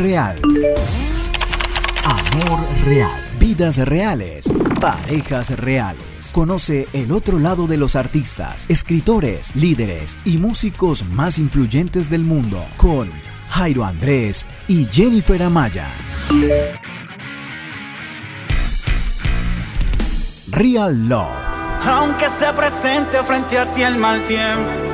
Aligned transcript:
real. 0.00 0.36
Amor 2.04 2.60
real. 2.86 3.10
Vidas 3.38 3.76
reales. 3.76 4.52
Parejas 4.80 5.50
reales. 5.58 6.32
Conoce 6.32 6.88
el 6.92 7.12
otro 7.12 7.38
lado 7.38 7.66
de 7.66 7.76
los 7.76 7.96
artistas, 7.96 8.64
escritores, 8.68 9.54
líderes 9.54 10.16
y 10.24 10.38
músicos 10.38 11.04
más 11.04 11.38
influyentes 11.38 12.08
del 12.08 12.22
mundo 12.22 12.64
con 12.76 13.10
Jairo 13.50 13.84
Andrés 13.84 14.46
y 14.68 14.86
Jennifer 14.86 15.42
Amaya. 15.42 15.92
Real 20.48 21.08
Love. 21.08 21.86
Aunque 21.86 22.28
se 22.28 22.52
presente 22.52 23.22
frente 23.22 23.58
a 23.58 23.70
ti 23.70 23.82
el 23.82 23.96
mal 23.96 24.24
tiempo. 24.24 24.89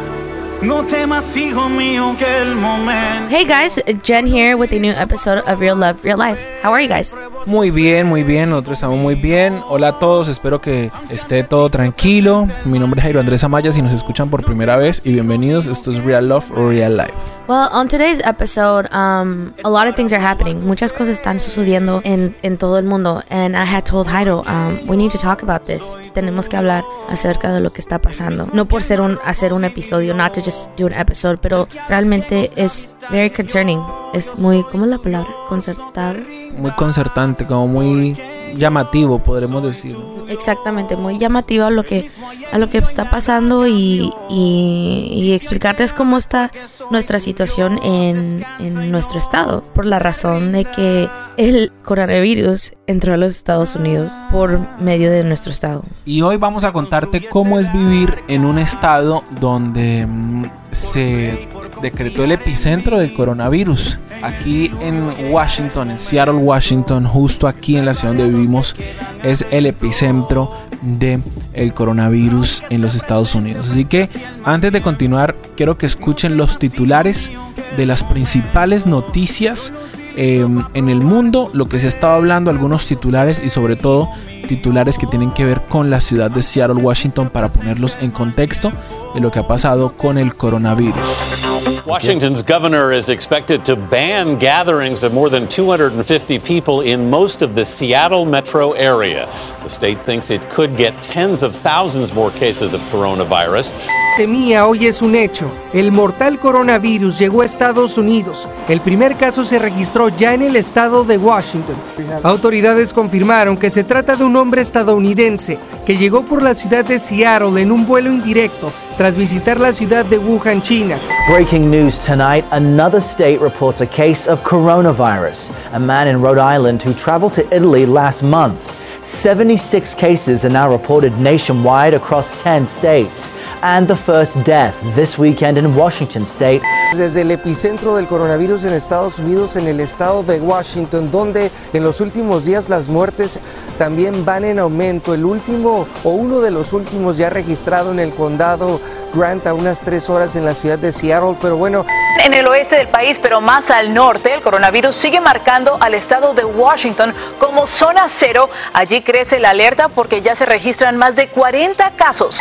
Hey 3.28 3.44
guys, 3.44 3.78
Jen 4.02 4.26
here 4.26 4.56
with 4.56 4.72
a 4.72 4.78
new 4.78 4.92
episode 4.92 5.38
of 5.46 5.60
Real 5.60 5.76
Love, 5.76 6.02
Real 6.02 6.16
Life. 6.16 6.40
How 6.62 6.72
are 6.72 6.80
you 6.80 6.88
guys? 6.88 7.14
Muy 7.44 7.70
bien, 7.70 8.06
muy 8.06 8.24
bien, 8.24 8.50
nosotros 8.50 8.78
estamos 8.78 8.98
muy 8.98 9.14
bien. 9.14 9.60
Hola 9.68 9.88
a 9.88 9.98
todos, 9.98 10.28
espero 10.28 10.60
que 10.60 10.90
esté 11.10 11.44
todo 11.44 11.68
tranquilo. 11.68 12.46
Mi 12.64 12.78
nombre 12.78 12.98
es 12.98 13.04
Jairo 13.04 13.20
Andrés 13.20 13.44
Amaya, 13.44 13.72
si 13.72 13.82
nos 13.82 13.92
escuchan 13.92 14.30
por 14.30 14.44
primera 14.44 14.76
vez, 14.76 15.02
y 15.04 15.12
bienvenidos. 15.12 15.66
Esto 15.66 15.92
es 15.92 16.02
Real 16.02 16.28
Love, 16.28 16.50
Real 16.50 16.96
Life. 16.96 17.14
Well, 17.46 17.68
on 17.70 17.86
today's 17.86 18.20
episode, 18.24 18.88
um, 18.92 19.54
a 19.62 19.70
lot 19.70 19.86
of 19.86 19.94
things 19.94 20.12
are 20.12 20.20
happening. 20.20 20.66
Muchas 20.66 20.92
cosas 20.92 21.14
están 21.14 21.38
sucediendo 21.38 22.00
en, 22.02 22.34
en 22.42 22.56
todo 22.56 22.76
el 22.78 22.84
mundo. 22.84 23.22
And 23.30 23.56
I 23.56 23.64
had 23.64 23.84
told 23.84 24.08
Jairo, 24.08 24.42
um, 24.48 24.80
we 24.88 24.96
need 24.96 25.12
to 25.12 25.18
talk 25.18 25.44
about 25.44 25.66
this. 25.66 25.96
Tenemos 26.12 26.48
que 26.48 26.56
hablar 26.56 26.82
acerca 27.08 27.52
de 27.52 27.60
lo 27.60 27.70
que 27.70 27.80
está 27.80 28.00
pasando. 28.00 28.48
No 28.52 28.66
por 28.66 28.82
ser 28.82 29.00
un, 29.00 29.20
hacer 29.24 29.52
un 29.52 29.64
episodio, 29.64 30.12
not 30.12 30.32
to 30.32 30.42
just 30.46 30.70
do 30.78 30.86
an 30.86 30.94
episode, 30.94 31.38
pero 31.42 31.68
realmente 31.88 32.50
es 32.56 32.96
very 33.10 33.28
concerning. 33.30 33.80
Es 34.14 34.38
muy, 34.38 34.62
¿cómo 34.70 34.84
es 34.84 34.90
la 34.90 34.98
palabra? 34.98 35.28
Concertado. 35.48 36.20
Muy 36.56 36.70
concertante, 36.72 37.44
como 37.44 37.66
muy 37.66 38.16
llamativo, 38.56 39.18
podremos 39.18 39.62
decir. 39.62 39.96
Exactamente, 40.28 40.96
muy 40.96 41.18
llamativo 41.18 41.64
a 41.64 41.70
lo 41.70 41.84
que, 41.84 42.10
a 42.52 42.58
lo 42.58 42.68
que 42.68 42.78
está 42.78 43.10
pasando 43.10 43.66
y, 43.66 44.12
y, 44.28 45.08
y 45.12 45.32
explicarles 45.32 45.92
cómo 45.92 46.16
está 46.18 46.50
nuestra 46.90 47.20
situación 47.20 47.78
en, 47.82 48.44
en 48.58 48.90
nuestro 48.90 49.18
estado, 49.18 49.62
por 49.74 49.86
la 49.86 49.98
razón 49.98 50.52
de 50.52 50.64
que 50.64 51.08
el 51.36 51.72
coronavirus 51.84 52.72
entró 52.86 53.14
a 53.14 53.16
los 53.16 53.32
Estados 53.32 53.76
Unidos 53.76 54.12
por 54.30 54.60
medio 54.80 55.10
de 55.10 55.24
nuestro 55.24 55.52
estado. 55.52 55.84
Y 56.04 56.22
hoy 56.22 56.36
vamos 56.36 56.64
a 56.64 56.72
contarte 56.72 57.26
cómo 57.28 57.58
es 57.58 57.72
vivir 57.72 58.22
en 58.28 58.44
un 58.44 58.58
estado 58.58 59.22
donde 59.40 60.06
mm, 60.06 60.44
se 60.70 61.48
decretó 61.82 62.24
el 62.24 62.32
epicentro 62.32 62.98
del 62.98 63.14
coronavirus. 63.14 63.98
Aquí 64.22 64.70
en 64.80 65.32
Washington, 65.32 65.90
en 65.90 65.98
Seattle, 65.98 66.34
Washington, 66.34 67.06
justo 67.06 67.46
aquí 67.46 67.76
en 67.76 67.84
la 67.84 67.94
ciudad 67.94 68.14
donde 68.14 68.30
vivimos, 68.30 68.76
es 69.22 69.46
el 69.50 69.66
epicentro 69.66 70.50
de 70.82 71.20
el 71.52 71.74
coronavirus 71.74 72.62
en 72.70 72.82
los 72.82 72.94
Estados 72.94 73.34
Unidos. 73.34 73.70
Así 73.70 73.84
que 73.84 74.10
antes 74.44 74.72
de 74.72 74.82
continuar, 74.82 75.36
quiero 75.56 75.78
que 75.78 75.86
escuchen 75.86 76.36
los 76.36 76.58
titulares 76.58 77.30
de 77.76 77.86
las 77.86 78.04
principales 78.04 78.86
noticias 78.86 79.72
eh, 80.16 80.46
en 80.74 80.88
el 80.88 81.00
mundo, 81.00 81.50
lo 81.52 81.68
que 81.68 81.78
se 81.78 81.86
ha 81.86 81.88
estado 81.88 82.14
hablando, 82.14 82.50
algunos 82.50 82.86
titulares 82.86 83.42
y 83.44 83.48
sobre 83.48 83.76
todo 83.76 84.08
titulares 84.48 84.98
que 84.98 85.06
tienen 85.06 85.30
que 85.32 85.44
ver 85.44 85.62
con 85.66 85.90
la 85.90 86.00
ciudad 86.00 86.30
de 86.30 86.42
Seattle, 86.42 86.82
Washington, 86.82 87.30
para 87.30 87.48
ponerlos 87.48 87.98
en 88.00 88.10
contexto 88.10 88.72
de 89.14 89.20
lo 89.20 89.30
que 89.30 89.40
ha 89.40 89.46
pasado 89.46 89.92
con 89.92 90.18
el 90.18 90.34
coronavirus. 90.34 91.45
Washington's 91.84 92.42
governor 92.42 92.92
is 92.92 93.08
expected 93.08 93.64
to 93.64 93.74
ban 93.74 94.38
gatherings 94.38 95.02
of 95.02 95.12
more 95.12 95.28
than 95.28 95.48
250 95.48 96.38
people 96.38 96.80
in 96.80 97.10
most 97.10 97.42
of 97.42 97.56
the 97.56 97.64
Seattle 97.64 98.24
metro 98.24 98.72
area. 98.72 99.26
The 99.64 99.68
state 99.68 100.00
thinks 100.00 100.30
it 100.30 100.48
could 100.48 100.76
get 100.76 101.00
tens 101.02 101.42
of 101.42 101.56
thousands 101.56 102.14
more 102.14 102.30
cases 102.30 102.72
of 102.72 102.80
coronavirus. 102.92 103.72
Temía 104.16 104.66
hoy 104.66 104.86
es 104.86 105.02
un 105.02 105.16
hecho. 105.16 105.50
El 105.72 105.90
mortal 105.90 106.38
coronavirus 106.38 107.18
llegó 107.18 107.42
a 107.42 107.44
Estados 107.44 107.98
Unidos. 107.98 108.48
El 108.68 108.80
primer 108.80 109.16
caso 109.16 109.44
se 109.44 109.58
registró 109.58 110.08
ya 110.08 110.34
en 110.34 110.42
el 110.42 110.54
estado 110.54 111.04
de 111.04 111.18
Washington. 111.18 111.76
Autoridades 112.22 112.92
confirmaron 112.92 113.56
que 113.56 113.70
se 113.70 113.82
trata 113.82 114.14
de 114.14 114.24
un 114.24 114.36
hombre 114.36 114.62
estadounidense 114.62 115.58
que 115.84 115.96
llegó 115.96 116.22
por 116.22 116.42
la 116.42 116.54
ciudad 116.54 116.84
de 116.84 117.00
Seattle 117.00 117.60
en 117.60 117.72
un 117.72 117.86
vuelo 117.86 118.12
indirecto 118.12 118.72
tras 118.96 119.16
visitar 119.16 119.60
la 119.60 119.72
ciudad 119.72 120.04
de 120.06 120.18
Wuhan, 120.18 120.62
China. 120.62 120.98
Breaking 121.28 121.70
news 121.70 121.98
tonight 121.98 122.44
another 122.52 123.00
state 123.00 123.40
reports 123.40 123.80
a 123.80 123.86
case 123.86 124.26
of 124.26 124.42
coronavirus. 124.42 125.52
A 125.72 125.78
man 125.78 126.08
in 126.08 126.20
Rhode 126.22 126.38
Island 126.38 126.82
who 126.82 126.94
traveled 126.94 127.34
to 127.34 127.46
Italy 127.54 127.84
last 127.84 128.22
month. 128.22 128.85
76 129.06 129.94
cases 129.94 130.44
are 130.44 130.50
now 130.50 130.68
reported 130.68 131.16
nationwide 131.20 131.94
across 131.94 132.42
10 132.42 132.66
states. 132.66 133.30
And 133.62 133.86
the 133.86 133.94
first 133.94 134.42
death 134.42 134.74
this 134.96 135.16
weekend 135.16 135.58
in 135.58 135.76
Washington 135.76 136.24
state. 136.24 136.60
Desde 136.96 137.20
el 137.20 137.30
epicentro 137.30 137.94
del 137.94 138.08
coronavirus 138.08 138.64
en 138.64 138.72
Estados 138.72 139.20
Unidos, 139.20 139.54
en 139.54 139.68
el 139.68 139.78
estado 139.78 140.24
de 140.24 140.40
Washington, 140.40 141.12
donde 141.12 141.52
en 141.72 141.84
los 141.84 142.00
últimos 142.00 142.46
días 142.46 142.68
las 142.68 142.88
muertes 142.88 143.38
también 143.78 144.24
van 144.24 144.44
en 144.44 144.58
aumento. 144.58 145.14
El 145.14 145.24
último 145.24 145.86
o 146.02 146.10
uno 146.10 146.40
de 146.40 146.50
los 146.50 146.72
últimos 146.72 147.16
ya 147.16 147.30
registrado 147.30 147.92
en 147.92 148.00
el 148.00 148.12
condado 148.12 148.80
Grant 149.14 149.46
a 149.46 149.54
unas 149.54 149.80
tres 149.80 150.10
horas 150.10 150.36
en 150.36 150.44
la 150.44 150.54
ciudad 150.54 150.78
de 150.78 150.92
Seattle, 150.92 151.36
pero 151.40 151.56
bueno. 151.56 151.86
En 152.24 152.34
el 152.34 152.46
oeste 152.46 152.76
del 152.76 152.88
país, 152.88 153.18
pero 153.18 153.40
más 153.40 153.70
al 153.70 153.94
norte, 153.94 154.34
el 154.34 154.42
coronavirus 154.42 154.94
sigue 154.96 155.20
marcando 155.20 155.78
al 155.80 155.94
estado 155.94 156.34
de 156.34 156.44
Washington 156.44 157.14
como 157.38 157.66
zona 157.66 158.06
cero. 158.08 158.50
Allí 158.72 158.95
crece 159.02 159.38
la 159.38 159.50
alerta 159.50 159.88
porque 159.88 160.22
ya 160.22 160.34
se 160.34 160.46
registran 160.46 160.96
más 160.96 161.16
de 161.16 161.28
40 161.28 161.92
casos. 161.92 162.40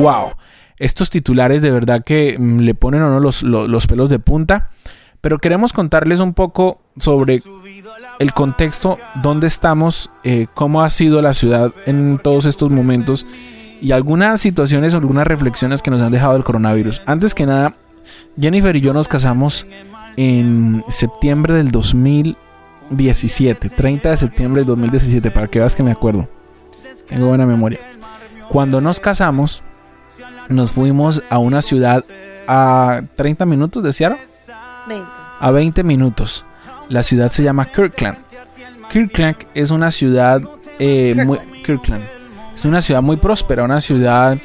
¡Wow! 0.00 0.32
Estos 0.78 1.10
titulares 1.10 1.62
de 1.62 1.70
verdad 1.70 2.04
que 2.04 2.36
mm, 2.38 2.58
le 2.60 2.74
ponen 2.74 3.02
o 3.02 3.10
no 3.10 3.20
los, 3.20 3.42
los, 3.42 3.68
los 3.68 3.86
pelos 3.86 4.10
de 4.10 4.18
punta. 4.18 4.70
Pero 5.20 5.38
queremos 5.38 5.72
contarles 5.72 6.20
un 6.20 6.32
poco 6.32 6.80
sobre 6.96 7.42
el 8.18 8.32
contexto, 8.32 8.98
dónde 9.22 9.46
estamos, 9.46 10.10
eh, 10.22 10.46
cómo 10.54 10.82
ha 10.82 10.90
sido 10.90 11.22
la 11.22 11.34
ciudad 11.34 11.72
en 11.86 12.18
todos 12.22 12.46
estos 12.46 12.70
momentos 12.70 13.26
y 13.80 13.92
algunas 13.92 14.40
situaciones, 14.40 14.94
algunas 14.94 15.26
reflexiones 15.26 15.82
que 15.82 15.90
nos 15.90 16.02
han 16.02 16.12
dejado 16.12 16.36
el 16.36 16.44
coronavirus. 16.44 17.02
Antes 17.06 17.34
que 17.34 17.46
nada, 17.46 17.76
Jennifer 18.40 18.74
y 18.74 18.80
yo 18.80 18.92
nos 18.92 19.08
casamos 19.08 19.66
en 20.16 20.84
septiembre 20.88 21.54
del 21.54 21.70
2017, 22.90 23.68
30 23.70 24.10
de 24.10 24.16
septiembre 24.16 24.60
del 24.60 24.66
2017, 24.66 25.30
para 25.30 25.48
que 25.48 25.58
veas 25.58 25.74
que 25.74 25.82
me 25.82 25.92
acuerdo. 25.92 26.28
Tengo 27.08 27.28
buena 27.28 27.46
memoria. 27.46 27.80
Cuando 28.48 28.80
nos 28.80 29.00
casamos, 29.00 29.62
nos 30.48 30.72
fuimos 30.72 31.22
a 31.30 31.38
una 31.38 31.62
ciudad 31.62 32.04
a 32.46 33.02
30 33.14 33.46
minutos 33.46 33.82
de 33.82 33.92
Seattle. 33.92 34.18
20. 34.88 35.06
A 35.40 35.50
20 35.50 35.84
minutos. 35.84 36.44
La 36.88 37.02
ciudad 37.02 37.30
se 37.30 37.42
llama 37.42 37.66
Kirkland. 37.66 38.18
Kirkland 38.90 39.36
es 39.54 39.70
una 39.70 39.90
ciudad 39.90 40.40
eh, 40.78 41.14
muy 41.26 41.38
Kirkland. 41.64 42.04
Es 42.54 42.64
una 42.64 42.82
ciudad 42.82 43.02
muy 43.02 43.16
próspera, 43.16 43.64
una 43.64 43.80
ciudad 43.80 44.38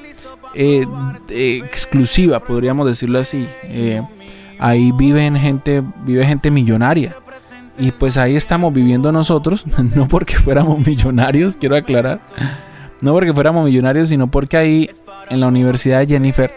eh, 0.53 0.85
eh, 1.29 1.61
exclusiva, 1.65 2.39
podríamos 2.39 2.85
decirlo 2.85 3.19
así. 3.19 3.47
Eh, 3.63 4.01
ahí 4.59 4.91
viven 4.91 5.35
gente, 5.35 5.83
vive 6.05 6.25
gente 6.25 6.51
millonaria. 6.51 7.15
Y 7.77 7.91
pues 7.91 8.17
ahí 8.17 8.35
estamos 8.35 8.71
viviendo 8.73 9.11
nosotros, 9.11 9.65
no 9.95 10.07
porque 10.07 10.35
fuéramos 10.35 10.85
millonarios, 10.85 11.57
quiero 11.57 11.75
aclarar. 11.75 12.21
No 13.01 13.13
porque 13.13 13.33
fuéramos 13.33 13.65
millonarios, 13.65 14.09
sino 14.09 14.29
porque 14.29 14.57
ahí 14.57 14.89
en 15.29 15.41
la 15.41 15.47
Universidad 15.47 15.99
de 15.99 16.07
Jennifer, 16.07 16.51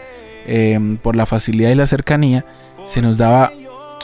eh, 0.45 0.97
por 1.01 1.15
la 1.15 1.25
facilidad 1.25 1.71
y 1.71 1.75
la 1.75 1.87
cercanía, 1.87 2.45
se 2.85 3.01
nos 3.01 3.17
daba 3.17 3.51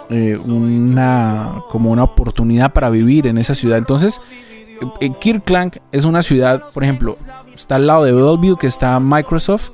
eh, 0.09 0.37
una 0.37 1.63
como 1.69 1.91
una 1.91 2.03
oportunidad 2.03 2.73
para 2.73 2.89
vivir 2.89 3.27
en 3.27 3.37
esa 3.37 3.55
ciudad. 3.55 3.77
Entonces, 3.77 4.19
eh, 4.99 5.11
Kirkland 5.19 5.79
es 5.91 6.05
una 6.05 6.21
ciudad, 6.21 6.63
por 6.73 6.83
ejemplo, 6.83 7.17
está 7.53 7.75
al 7.75 7.87
lado 7.87 8.03
de 8.03 8.11
Bellevue, 8.11 8.57
que 8.57 8.67
está 8.67 8.99
Microsoft, 8.99 9.69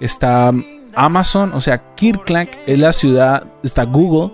está 0.00 0.52
Amazon, 0.94 1.52
o 1.54 1.60
sea, 1.60 1.94
Kirkland 1.94 2.48
es 2.66 2.78
la 2.78 2.92
ciudad, 2.92 3.44
está 3.62 3.84
Google, 3.84 4.32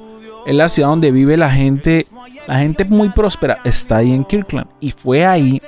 es 0.48 0.54
la 0.54 0.68
ciudad 0.68 0.88
donde 0.88 1.10
vive 1.12 1.36
la 1.36 1.50
gente, 1.50 2.06
la 2.46 2.58
gente 2.58 2.84
muy 2.84 3.10
próspera, 3.10 3.58
está 3.64 3.98
ahí 3.98 4.12
en 4.12 4.24
Kirkland. 4.24 4.68
Y 4.80 4.90
fue 4.90 5.24
ahí, 5.26 5.60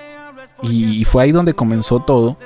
y 0.63 1.05
fue 1.05 1.23
ahí 1.25 1.33
donde 1.33 1.55
comenzó 1.55 2.01
todo. 2.01 2.37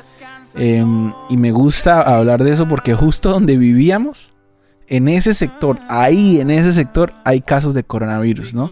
Eh, 0.56 0.84
y 1.30 1.36
me 1.36 1.50
gusta 1.52 2.00
hablar 2.02 2.44
de 2.44 2.52
eso 2.52 2.68
porque 2.68 2.94
justo 2.94 3.30
donde 3.30 3.56
vivíamos, 3.56 4.34
en 4.86 5.08
ese 5.08 5.32
sector, 5.32 5.78
ahí 5.88 6.40
en 6.40 6.50
ese 6.50 6.72
sector 6.72 7.12
hay 7.24 7.40
casos 7.40 7.72
de 7.74 7.84
coronavirus, 7.84 8.54
¿no? 8.54 8.70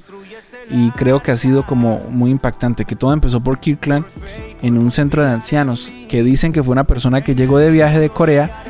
Y 0.70 0.90
creo 0.92 1.22
que 1.22 1.32
ha 1.32 1.36
sido 1.36 1.66
como 1.66 2.00
muy 2.08 2.30
impactante, 2.30 2.84
que 2.84 2.94
todo 2.94 3.12
empezó 3.12 3.42
por 3.42 3.58
Kirkland 3.58 4.04
en 4.62 4.78
un 4.78 4.90
centro 4.90 5.24
de 5.24 5.30
ancianos, 5.30 5.92
que 6.08 6.22
dicen 6.22 6.52
que 6.52 6.62
fue 6.62 6.72
una 6.72 6.84
persona 6.84 7.22
que 7.22 7.34
llegó 7.34 7.58
de 7.58 7.70
viaje 7.70 7.98
de 7.98 8.10
Corea 8.10 8.64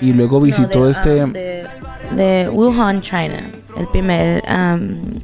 y 0.00 0.12
luego 0.12 0.40
visitó 0.40 0.80
No, 0.80 0.84
de- 0.86 0.90
este... 0.92 1.20
ah, 1.20 1.26
de 1.26 1.66
de 2.16 2.48
Wuhan, 2.50 3.00
China. 3.00 3.50
El 3.76 3.88
primer 3.88 4.42
um, 4.48 5.18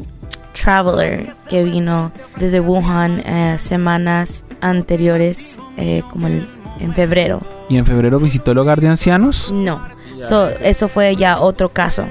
traveler 0.52 1.28
que 1.48 1.64
vino 1.64 2.12
desde 2.36 2.60
Wuhan 2.60 3.20
eh, 3.20 3.56
semanas 3.58 4.44
anteriores, 4.60 5.60
eh, 5.76 6.02
como 6.10 6.26
en, 6.26 6.48
en 6.80 6.94
febrero. 6.94 7.40
¿Y 7.68 7.76
en 7.76 7.86
febrero 7.86 8.18
visitó 8.18 8.52
el 8.52 8.58
hogar 8.58 8.80
de 8.80 8.88
ancianos? 8.88 9.52
No, 9.52 9.80
so, 10.20 10.48
eso 10.48 10.88
fue 10.88 11.14
ya 11.16 11.40
otro 11.40 11.68
caso. 11.68 12.04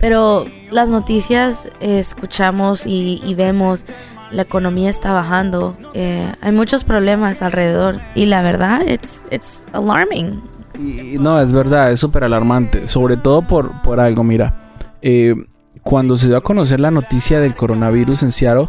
Pero 0.00 0.46
las 0.70 0.90
noticias 0.90 1.70
eh, 1.80 1.98
escuchamos 1.98 2.86
y, 2.86 3.22
y 3.24 3.34
vemos 3.34 3.86
la 4.30 4.42
economía 4.42 4.90
está 4.90 5.12
bajando. 5.12 5.76
Eh, 5.94 6.32
hay 6.40 6.52
muchos 6.52 6.84
problemas 6.84 7.42
alrededor 7.42 8.00
y 8.14 8.26
la 8.26 8.42
verdad, 8.42 8.82
it's, 8.86 9.24
it's 9.30 9.64
alarming. 9.72 10.42
Y, 10.78 11.16
no, 11.18 11.40
es 11.40 11.52
verdad, 11.52 11.92
es 11.92 12.00
súper 12.00 12.24
alarmante. 12.24 12.88
Sobre 12.88 13.16
todo 13.16 13.42
por, 13.42 13.82
por 13.82 14.00
algo, 14.00 14.22
mira. 14.24 14.54
Eh, 15.02 15.34
cuando 15.82 16.16
se 16.16 16.26
dio 16.26 16.36
a 16.36 16.40
conocer 16.40 16.80
la 16.80 16.90
noticia 16.90 17.38
del 17.40 17.54
coronavirus 17.54 18.24
en 18.24 18.32
Seattle, 18.32 18.68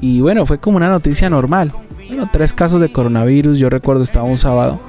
y 0.00 0.20
bueno, 0.20 0.44
fue 0.46 0.58
como 0.58 0.76
una 0.76 0.88
noticia 0.88 1.30
normal. 1.30 1.72
Bueno, 2.08 2.28
tres 2.32 2.52
casos 2.52 2.80
de 2.80 2.92
coronavirus, 2.92 3.58
yo 3.58 3.70
recuerdo 3.70 4.02
estaba 4.02 4.26
un 4.26 4.36
sábado. 4.36 4.80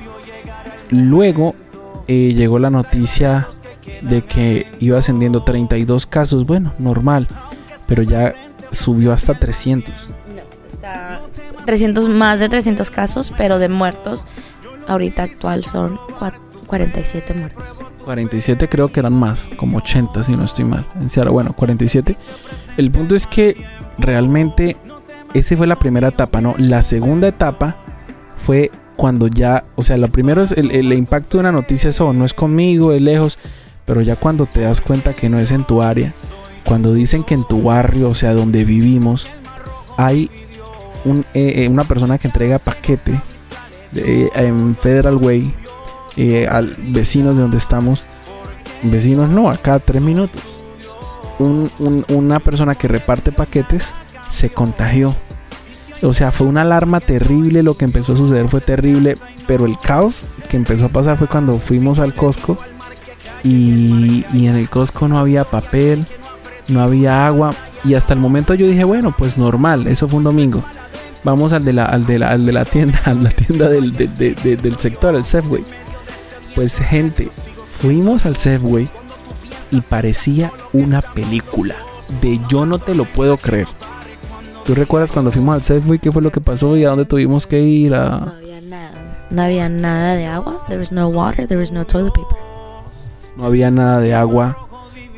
Luego 0.90 1.56
eh, 2.08 2.34
llegó 2.36 2.60
la 2.60 2.70
noticia 2.70 3.48
de 4.02 4.24
que 4.24 4.68
iba 4.80 4.98
ascendiendo 4.98 5.44
32 5.44 6.06
casos, 6.06 6.46
bueno, 6.46 6.74
normal, 6.78 7.28
pero 7.88 8.04
ya 8.04 8.34
subió 8.72 9.14
hasta 9.14 9.34
300. 9.36 10.10
No, 10.36 10.42
está 10.72 11.22
300, 11.66 12.10
más 12.10 12.40
de 12.40 12.50
300 12.50 12.92
casos, 12.92 13.34
pero 13.38 13.60
de 13.60 13.70
muertos, 13.70 14.28
ahorita 14.88 15.24
actual 15.24 15.64
son 15.64 15.98
cua- 16.20 16.34
47 16.68 17.34
muertos. 17.34 17.84
47 18.04 18.68
creo 18.70 18.92
que 18.92 19.00
eran 19.00 19.14
más, 19.14 19.48
como 19.58 19.78
80 19.78 20.24
si 20.24 20.36
no 20.36 20.44
estoy 20.44 20.66
mal. 20.66 20.88
En 21.00 21.10
Seattle, 21.10 21.32
bueno, 21.32 21.54
47. 21.54 22.16
El 22.78 22.92
punto 22.92 23.16
es 23.16 23.28
que 23.28 23.56
realmente 23.98 24.78
esa 25.34 25.56
fue 25.58 25.68
la 25.68 25.78
primera 25.78 26.08
etapa, 26.10 26.42
¿no? 26.42 26.56
La 26.58 26.82
segunda 26.84 27.28
etapa 27.28 27.76
fue 28.36 28.72
cuando 28.96 29.28
ya, 29.28 29.66
o 29.76 29.84
sea, 29.84 29.98
lo 29.98 30.08
primero 30.08 30.42
es 30.42 30.54
el, 30.54 30.72
el 30.72 30.92
impacto 30.94 31.38
de 31.38 31.42
una 31.42 31.52
noticia, 31.52 31.90
eso 31.90 32.14
no 32.14 32.26
es 32.26 32.34
conmigo, 32.34 32.94
es 32.94 33.02
lejos, 33.02 33.38
pero 33.86 34.02
ya 34.02 34.16
cuando 34.16 34.46
te 34.46 34.62
das 34.62 34.82
cuenta 34.82 35.14
que 35.14 35.30
no 35.30 35.38
es 35.40 35.52
en 35.52 35.66
tu 35.66 35.82
área, 35.82 36.14
cuando 36.64 36.94
dicen 36.94 37.24
que 37.24 37.34
en 37.34 37.44
tu 37.44 37.62
barrio, 37.64 38.10
o 38.10 38.16
sea, 38.16 38.34
donde 38.34 38.64
vivimos, 38.66 39.28
hay 39.98 40.30
un, 41.04 41.26
eh, 41.34 41.64
eh, 41.64 41.68
una 41.70 41.84
persona 41.84 42.18
que 42.18 42.28
entrega 42.28 42.58
paquete 42.60 43.20
de- 43.96 44.30
en 44.36 44.76
Federal 44.78 45.16
Way 45.18 45.52
eh, 46.18 46.48
a 46.50 46.62
vecinos 46.90 47.36
de 47.36 47.42
donde 47.42 47.58
estamos, 47.58 48.04
vecinos 48.84 49.30
no, 49.30 49.50
acá 49.50 49.80
tres 49.80 50.02
minutos, 50.02 50.42
un- 51.40 51.70
un- 51.80 52.06
una 52.10 52.40
persona 52.40 52.76
que 52.76 52.88
reparte 52.88 53.32
paquetes 53.32 53.94
se 54.30 54.50
contagió. 54.50 55.16
O 56.02 56.14
sea, 56.14 56.32
fue 56.32 56.46
una 56.48 56.62
alarma 56.62 57.00
terrible, 57.00 57.64
lo 57.64 57.76
que 57.76 57.86
empezó 57.86 58.14
a 58.14 58.16
suceder 58.16 58.48
fue 58.50 58.62
terrible, 58.62 59.18
pero 59.48 59.66
el 59.66 59.78
caos 59.80 60.26
que 60.50 60.58
empezó 60.58 60.86
a 60.86 60.90
pasar 60.90 61.18
fue 61.18 61.28
cuando 61.28 61.58
fuimos 61.58 62.00
al 62.00 62.14
Costco 62.14 62.58
y, 63.44 64.26
y 64.34 64.48
en 64.48 64.56
el 64.56 64.70
Costco 64.70 65.08
no 65.08 65.18
había 65.20 65.44
papel, 65.44 66.06
no 66.68 66.82
había 66.82 67.26
agua 67.26 67.52
y 67.84 67.94
hasta 67.94 68.14
el 68.14 68.20
momento 68.20 68.54
yo 68.56 68.68
dije, 68.68 68.84
bueno, 68.84 69.14
pues 69.18 69.38
normal, 69.38 69.88
eso 69.88 70.08
fue 70.08 70.18
un 70.18 70.24
domingo. 70.26 70.64
Vamos 71.26 71.52
al 71.52 71.66
de 71.66 71.74
la, 71.74 71.86
al 71.86 72.06
de 72.06 72.20
la, 72.20 72.30
al 72.30 72.46
de 72.46 72.54
la 72.54 72.64
tienda, 72.64 73.02
a 73.06 73.14
la 73.14 73.30
tienda 73.32 73.68
del, 73.68 73.94
de- 73.98 74.08
de- 74.08 74.36
de- 74.36 74.56
del 74.58 74.78
sector, 74.78 75.14
el 75.16 75.26
Safeway. 75.26 75.64
Pues 76.56 76.80
gente, 76.80 77.30
fuimos 77.82 78.26
al 78.26 78.38
Safeway 78.38 78.88
y 79.72 79.82
parecía 79.82 80.52
una 80.72 81.02
película 81.02 81.76
de 82.22 82.40
yo 82.48 82.66
no 82.66 82.80
te 82.80 82.96
lo 82.96 83.04
puedo 83.06 83.36
creer. 83.38 83.68
¿Tú 84.66 84.74
recuerdas 84.76 85.12
cuando 85.12 85.32
fuimos 85.32 85.56
al 85.56 85.64
Safeway 85.64 86.00
qué 86.00 86.12
fue 86.12 86.22
lo 86.22 86.32
que 86.32 86.40
pasó 86.42 86.78
y 86.78 86.86
a 86.86 86.90
dónde 86.90 87.06
tuvimos 87.06 87.46
que 87.48 87.60
ir 87.62 87.92
No 87.92 87.98
había 87.98 88.62
nada. 88.62 89.28
No 89.32 89.42
había 89.42 89.68
nada 89.70 90.14
de 90.16 90.26
agua. 90.28 90.64
There 90.68 90.80
was 90.80 90.92
no 90.92 91.10
water. 91.10 91.46
There 91.48 91.60
was 91.60 91.72
no 91.72 91.86
toilet 91.86 92.14
paper. 92.14 92.38
No 93.36 93.46
había 93.46 93.70
nada 93.70 94.00
de 94.00 94.14
agua, 94.16 94.58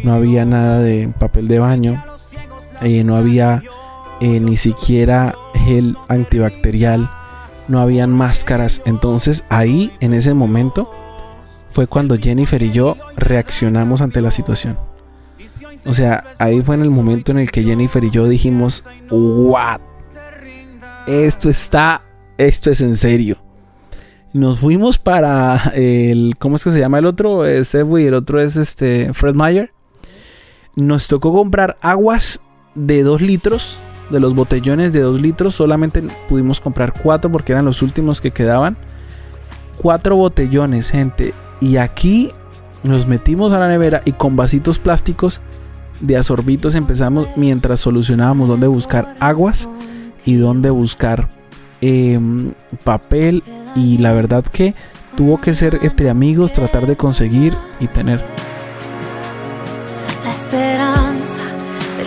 no 0.03 0.13
había 0.13 0.43
nada 0.45 0.79
de 0.79 1.07
papel 1.19 1.47
de 1.47 1.59
baño, 1.59 2.03
eh, 2.81 3.03
no 3.03 3.15
había 3.15 3.61
eh, 4.21 4.39
ni 4.39 4.57
siquiera 4.57 5.35
antibacterial, 6.07 7.09
no 7.67 7.79
habían 7.79 8.11
máscaras. 8.11 8.81
Entonces 8.85 9.43
ahí, 9.49 9.91
en 9.99 10.13
ese 10.13 10.33
momento, 10.33 10.91
fue 11.69 11.87
cuando 11.87 12.17
Jennifer 12.17 12.61
y 12.63 12.71
yo 12.71 12.95
reaccionamos 13.15 14.01
ante 14.01 14.21
la 14.21 14.31
situación. 14.31 14.77
O 15.85 15.93
sea, 15.93 16.23
ahí 16.39 16.61
fue 16.63 16.75
en 16.75 16.81
el 16.81 16.89
momento 16.89 17.31
en 17.31 17.39
el 17.39 17.51
que 17.51 17.63
Jennifer 17.63 18.03
y 18.03 18.11
yo 18.11 18.27
dijimos, 18.27 18.83
what? 19.09 19.79
Esto 21.07 21.49
está, 21.49 22.03
esto 22.37 22.71
es 22.71 22.81
en 22.81 22.95
serio. 22.95 23.37
Nos 24.33 24.59
fuimos 24.59 24.97
para 24.97 25.71
el, 25.75 26.35
¿cómo 26.37 26.57
es 26.57 26.63
que 26.63 26.71
se 26.71 26.79
llama 26.79 26.99
el 26.99 27.05
otro? 27.05 27.45
Es 27.45 27.69
Safeway 27.69 28.03
y 28.03 28.07
el 28.07 28.13
otro 28.13 28.41
es 28.41 28.57
este 28.57 29.13
Fred 29.13 29.33
Meyer. 29.33 29.71
Nos 30.75 31.07
tocó 31.07 31.33
comprar 31.33 31.77
aguas 31.81 32.41
de 32.75 33.03
2 33.03 33.21
litros, 33.21 33.79
de 34.09 34.19
los 34.19 34.35
botellones 34.35 34.93
de 34.93 35.01
2 35.01 35.21
litros. 35.21 35.55
Solamente 35.55 36.03
pudimos 36.27 36.61
comprar 36.61 36.93
4 37.01 37.31
porque 37.31 37.51
eran 37.51 37.65
los 37.65 37.81
últimos 37.81 38.21
que 38.21 38.31
quedaban. 38.31 38.77
4 39.81 40.15
botellones, 40.15 40.89
gente. 40.89 41.33
Y 41.59 41.77
aquí 41.77 42.31
nos 42.83 43.07
metimos 43.07 43.53
a 43.53 43.59
la 43.59 43.67
nevera 43.67 44.01
y 44.05 44.13
con 44.13 44.35
vasitos 44.35 44.79
plásticos 44.79 45.41
de 45.99 46.17
asorbitos 46.17 46.75
empezamos 46.75 47.27
mientras 47.35 47.79
solucionábamos 47.79 48.49
dónde 48.49 48.67
buscar 48.67 49.15
aguas 49.19 49.67
y 50.25 50.35
dónde 50.35 50.69
buscar 50.69 51.29
em, 51.81 52.53
papel 52.83 53.43
y 53.75 53.97
la 53.97 54.13
verdad 54.13 54.43
que 54.45 54.75
tuvo 55.15 55.41
que 55.41 55.55
ser 55.55 55.79
entre 55.81 56.09
amigos 56.09 56.53
tratar 56.53 56.85
de 56.85 56.95
conseguir 56.95 57.55
y 57.79 57.87
tener. 57.87 58.23
la 60.23 60.31
esperanza 60.31 61.41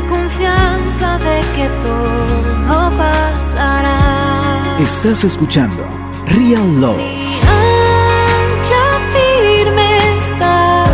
la 0.00 0.08
confianza 0.08 1.18
de 1.18 1.40
que 1.54 1.68
todo 1.82 2.90
pasará. 2.96 4.76
Estás 4.78 5.24
escuchando 5.24 5.84
Real 6.26 6.80
Love. 6.80 6.96
Mi 6.96 7.34
ancla 7.36 8.86
firme 9.14 9.96
está, 10.18 10.84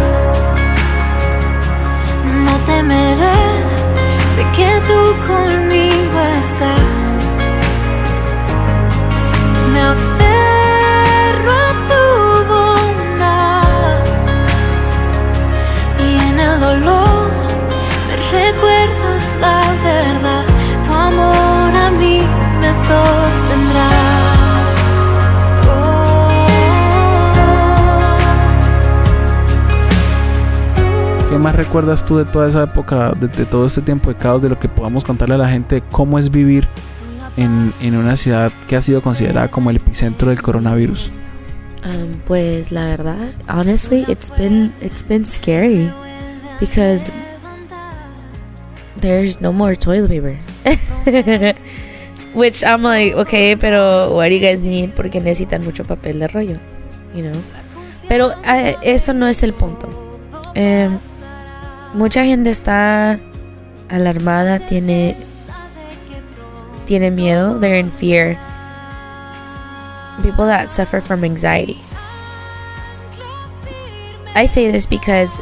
no 2.45 2.55
temeré, 2.65 3.43
sé 4.35 4.43
que 4.57 4.71
tú 4.89 5.01
conmigo 5.27 6.19
estás. 6.41 6.76
Recuerdas 31.57 32.05
tú 32.05 32.19
de 32.19 32.25
toda 32.25 32.49
esa 32.49 32.63
época, 32.63 33.13
de, 33.13 33.29
de 33.29 33.47
todo 33.47 33.67
este 33.67 33.83
tiempo 33.83 34.11
de 34.11 34.17
caos, 34.17 34.43
de 34.43 34.49
lo 34.49 34.59
que 34.59 34.69
podamos 34.69 35.05
contarle 35.05 35.35
a 35.35 35.39
la 35.39 35.49
gente 35.49 35.77
de 35.77 35.83
cómo 35.91 36.19
es 36.19 36.31
vivir 36.31 36.69
en, 37.37 37.73
en 37.81 37.97
una 37.97 38.17
ciudad 38.17 38.53
que 38.67 38.77
ha 38.77 38.81
sido 38.81 39.03
considerada 39.03 39.49
como 39.49 39.71
el 39.71 39.77
epicentro 39.77 40.31
del 40.31 40.43
coronavirus? 40.43 41.11
Um, 41.85 42.19
pues 42.27 42.73
la 42.73 42.87
verdad, 42.87 43.33
honestly, 43.49 44.05
it's 44.09 44.31
been 44.37 44.73
it's 44.81 45.07
been 45.07 45.25
scary 45.25 45.93
because 46.59 47.11
there's 49.01 49.41
no 49.41 49.53
more 49.53 49.77
toilet 49.77 50.09
paper. 50.09 50.39
Which 52.35 52.65
I'm 52.65 52.83
like, 52.83 53.15
okay, 53.15 53.57
pero 53.57 54.15
what 54.15 54.29
do 54.29 54.35
you 54.35 54.41
guys 54.41 54.61
need? 54.61 54.95
Porque 54.95 55.21
necesitan 55.21 55.65
mucho 55.65 55.85
papel 55.85 56.19
de 56.19 56.29
rollo, 56.29 56.59
you 57.15 57.23
know. 57.23 57.41
Pero 58.09 58.33
eh, 58.45 58.77
eso 58.83 59.15
no 59.15 59.27
es 59.27 59.43
el 59.43 59.53
punto. 59.53 59.89
Eh, 60.55 60.91
mucha 61.97 62.25
gente 62.25 62.51
está 62.51 63.19
alarmada, 63.89 64.61
tiene 64.61 65.17
tiene 66.87 67.11
miedo, 67.11 67.59
they're 67.59 67.79
in 67.79 67.91
fear. 67.91 68.39
People 70.23 70.47
that 70.47 70.71
suffer 70.71 71.01
from 71.01 71.25
anxiety. 71.25 71.79
I 74.35 74.47
say 74.47 74.71
this 74.71 74.87
because 74.87 75.41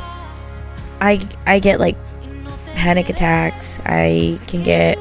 I 1.00 1.20
I 1.46 1.58
get 1.58 1.80
like 1.80 1.96
panic 2.74 3.08
attacks. 3.08 3.80
I 3.84 4.38
can 4.46 4.62
get 4.62 4.98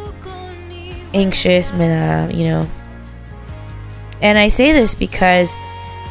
anxious, 1.13 1.72
you 1.72 2.45
know. 2.48 2.69
And 4.22 4.38
I 4.38 4.48
say 4.50 4.72
this 4.74 4.95
because 4.95 5.53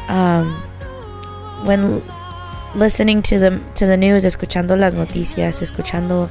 um, 0.07 0.53
when 1.65 2.01
listening 2.75 3.21
to 3.23 3.39
the 3.39 3.61
to 3.75 3.85
the 3.85 3.97
news, 3.97 4.23
escuchando 4.25 4.77
las 4.77 4.95
noticias, 4.95 5.61
escuchando 5.61 6.29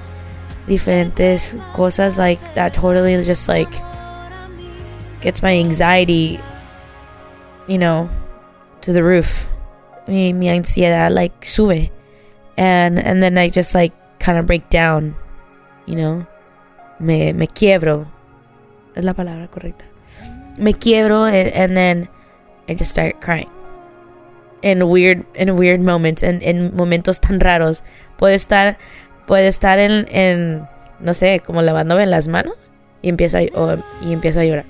diferentes 0.66 1.56
cosas 1.74 2.18
like 2.18 2.40
that 2.54 2.72
totally 2.72 3.22
just 3.24 3.48
like 3.48 3.70
gets 5.20 5.42
my 5.42 5.56
anxiety 5.58 6.38
you 7.66 7.78
know 7.78 8.08
to 8.80 8.92
the 8.92 9.02
roof. 9.02 9.48
Mi, 10.08 10.32
mi 10.32 10.46
ansiedad 10.46 11.12
like 11.12 11.44
sube. 11.44 11.90
And 12.56 12.98
and 12.98 13.22
then 13.22 13.38
I 13.38 13.48
just 13.48 13.74
like 13.74 13.92
kind 14.18 14.38
of 14.38 14.46
break 14.46 14.68
down 14.68 15.14
you 15.86 15.96
know? 15.96 16.26
Me 16.98 17.32
me 17.32 17.46
quiebro. 17.46 18.06
Es 18.94 19.04
la 19.04 19.14
palabra 19.14 19.48
correcta. 19.48 19.84
Me 20.58 20.72
quiebro 20.72 21.26
and, 21.26 21.48
and 21.52 21.76
then 21.76 22.08
I 22.68 22.74
just 22.74 22.90
start 22.90 23.20
crying 23.20 23.50
in 24.62 24.82
weird 24.82 25.24
in 25.34 25.56
weird 25.56 25.80
moments 25.80 26.22
and 26.22 26.42
in 26.42 26.74
momentos 26.74 27.20
tan 27.20 27.40
raros 27.40 27.84
puedo 28.16 28.34
estar 28.34 28.78
puede 29.26 29.48
estar 29.48 29.78
en, 29.78 30.06
en, 30.10 30.68
no 31.00 31.14
sé, 31.14 31.40
como 31.40 31.62
lavándome 31.62 32.06
las 32.06 32.28
manos 32.28 32.70
y 33.02 33.08
empiezo 33.08 33.38
a, 33.38 33.42
o, 33.54 33.76
y 34.06 34.12
empiezo 34.12 34.40
a 34.40 34.44
llorar. 34.44 34.64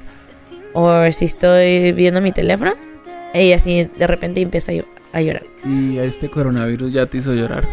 O 0.75 1.11
si 1.13 1.27
estoy 1.27 1.93
viendo 1.93 2.21
mi 2.21 2.33
teléfono 2.33 2.75
y 3.35 3.53
así 3.53 3.91
de 3.97 4.07
repente 4.07 4.41
empiezo 4.41 4.73
a, 4.73 5.19
a 5.19 5.21
llorar. 5.21 5.43
¿Y 5.65 5.99
este 5.99 6.31
coronavirus 6.31 6.93
ya 6.93 7.07
te 7.07 7.19
hizo 7.19 7.33
llorar? 7.35 7.67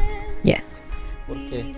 Yes. 0.43 0.81
¿Por 1.27 1.37
qué? 1.49 1.73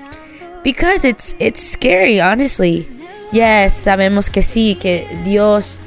Because 0.64 1.08
it's, 1.08 1.36
it's 1.40 1.60
scary, 1.74 2.20
honestly. 2.20 2.88
Yes, 3.32 3.74
sabemos 3.74 4.30
que 4.30 4.42
sí, 4.42 4.78
que 4.80 5.08
Dios 5.24 5.80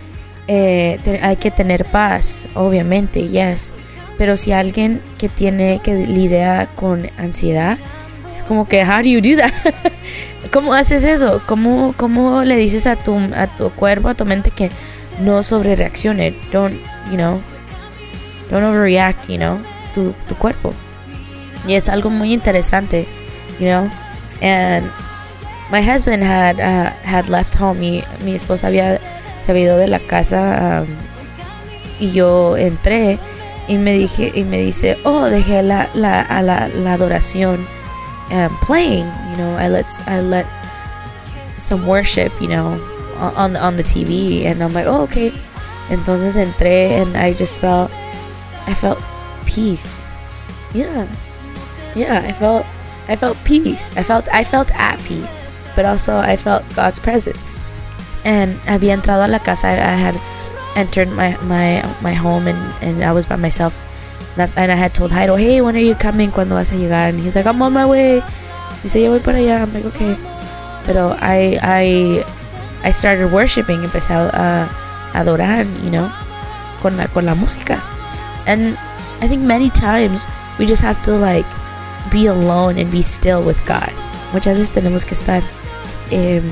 eh, 0.49 0.99
te, 1.05 1.21
hay 1.23 1.37
que 1.37 1.51
tener 1.51 1.85
paz, 1.85 2.47
obviamente, 2.55 3.29
yes. 3.29 3.73
Pero 4.19 4.37
si 4.37 4.53
alguien 4.53 5.01
que 5.19 5.29
tiene 5.29 5.81
que 5.83 5.95
lidiar 5.95 6.69
con 6.77 7.11
ansiedad, 7.19 7.79
es 8.35 8.43
como 8.43 8.67
que, 8.67 8.85
how 8.85 8.99
do 8.99 9.09
you 9.09 9.21
do 9.21 9.37
that? 9.37 9.53
¿Cómo 10.53 10.75
haces 10.75 11.05
eso? 11.05 11.43
¿Cómo, 11.47 11.95
¿Cómo 11.97 12.45
le 12.45 12.57
dices 12.57 12.87
a 12.87 12.97
tu, 12.97 13.17
a 13.37 13.47
tu 13.49 13.71
cuerpo, 13.71 14.09
a 14.09 14.15
tu 14.15 14.25
mente 14.25 14.51
que 14.51 14.71
no 15.21 15.43
sobre 15.43 15.75
reaccione? 15.75 16.35
Don't, 16.53 16.77
you 17.11 17.17
know, 17.17 17.41
don't 18.51 18.65
overreact, 18.65 19.29
you 19.29 19.37
know, 19.37 19.59
tu, 19.95 20.15
tu 20.29 20.35
cuerpo. 20.37 20.73
Y 21.67 21.75
es 21.75 21.89
algo 21.89 22.11
muy 22.11 22.33
interesante, 22.33 23.07
you 23.59 23.67
know. 23.67 23.91
And 24.41 24.91
my 25.71 25.81
husband 25.81 26.23
had 26.23 26.61
uh, 26.61 26.93
had 27.05 27.29
left 27.29 27.55
home. 27.57 27.81
Mi, 27.81 28.05
mi 28.25 28.35
esposa 28.35 28.67
había 28.67 29.01
se 29.45 29.53
había 29.53 29.65
ido 29.65 29.77
de 29.77 29.89
la 29.89 29.99
casa 29.99 30.83
um, 30.83 30.89
y 32.01 32.13
yo 32.13 32.57
entré 32.57 33.19
y 33.69 33.77
me 33.79 33.95
dije 33.95 34.33
y 34.35 34.45
me 34.45 34.59
dice, 34.59 34.99
oh, 35.05 35.25
dejé 35.25 35.63
la, 35.63 35.89
la, 35.95 36.21
a 36.21 36.43
la, 36.43 36.69
la 36.69 36.95
adoración 36.95 37.67
um, 38.31 38.57
playing. 38.59 39.07
You 39.31 39.37
know, 39.37 39.57
I 39.57 39.69
let 39.69 39.87
I 40.07 40.21
let 40.21 40.47
some 41.59 41.87
worship, 41.87 42.33
you 42.41 42.49
know, 42.49 42.81
on 43.19 43.57
on 43.57 43.77
the 43.77 43.83
TV, 43.83 44.45
and 44.45 44.63
I'm 44.63 44.73
like, 44.73 44.87
oh, 44.87 45.03
okay. 45.03 45.33
Entonces 45.91 46.37
entré, 46.37 47.03
and 47.03 47.17
I 47.17 47.35
just 47.35 47.59
felt, 47.59 47.91
I 48.67 48.75
felt 48.75 48.99
peace. 49.47 50.05
Yeah, 50.73 51.07
yeah, 51.95 52.21
I 52.25 52.33
felt, 52.33 52.65
I 53.09 53.17
felt 53.17 53.37
peace. 53.45 53.91
I 53.97 54.03
felt, 54.03 54.27
I 54.33 54.45
felt 54.45 54.73
at 54.75 54.99
peace, 55.05 55.43
but 55.77 55.85
also 55.85 56.17
I 56.17 56.37
felt 56.37 56.65
God's 56.75 56.99
presence. 56.99 57.61
And 58.25 58.59
había 58.67 58.95
entrado 58.95 59.25
a 59.25 59.29
la 59.29 59.39
casa. 59.39 59.69
I, 59.69 59.73
I 59.73 59.97
had 59.97 60.15
entered 60.77 61.09
my 61.11 61.37
my 61.43 61.83
my 62.03 62.15
home, 62.15 62.49
and 62.49 62.59
and 62.83 63.05
I 63.05 63.13
was 63.13 63.27
by 63.27 63.37
myself 63.37 63.75
That's, 64.37 64.57
and 64.57 64.73
I 64.73 64.75
had 64.75 64.95
told 64.95 65.13
Jairo, 65.13 65.39
hey, 65.39 65.61
when 65.61 65.77
are 65.77 65.87
you 65.87 65.95
coming? 65.95 66.31
¿Cuándo 66.31 66.59
vas 66.59 66.73
a 66.73 66.77
llegar? 66.77 67.09
And 67.09 67.21
he's 67.21 67.37
like, 67.37 67.47
I'm 67.47 67.63
on 67.63 67.73
my 67.73 67.87
way. 67.87 68.21
Dice, 68.83 68.97
yo 68.97 69.11
voy 69.11 69.21
para 69.21 69.39
allá. 69.39 69.63
I'm 69.63 69.73
like, 69.73 69.85
okay. 69.85 70.17
Pero 70.85 71.17
I, 71.21 71.57
I, 71.63 72.25
I 72.83 72.91
started 72.91 73.31
worshiping. 73.31 73.81
Empecé 73.83 74.11
a, 74.11 74.69
adorar, 75.15 75.65
you 75.85 75.91
know, 75.91 76.11
con 76.83 76.97
la, 76.97 77.07
con 77.07 77.27
la 77.27 77.35
música. 77.35 77.81
And 78.47 78.77
I 79.23 79.29
think 79.29 79.43
many 79.43 79.71
times 79.71 80.25
we 80.59 80.67
just 80.67 80.83
have 80.83 81.01
to 81.05 81.13
like 81.13 81.47
be 82.11 82.27
alone 82.27 82.77
and 82.77 82.91
be 82.91 83.03
still 83.03 83.45
with 83.45 83.65
God. 83.67 83.93
Muchas 84.33 84.59
veces 84.59 84.73
tenemos 84.73 85.07
que 85.07 85.15
estar 85.15 85.43
eh, 86.11 86.43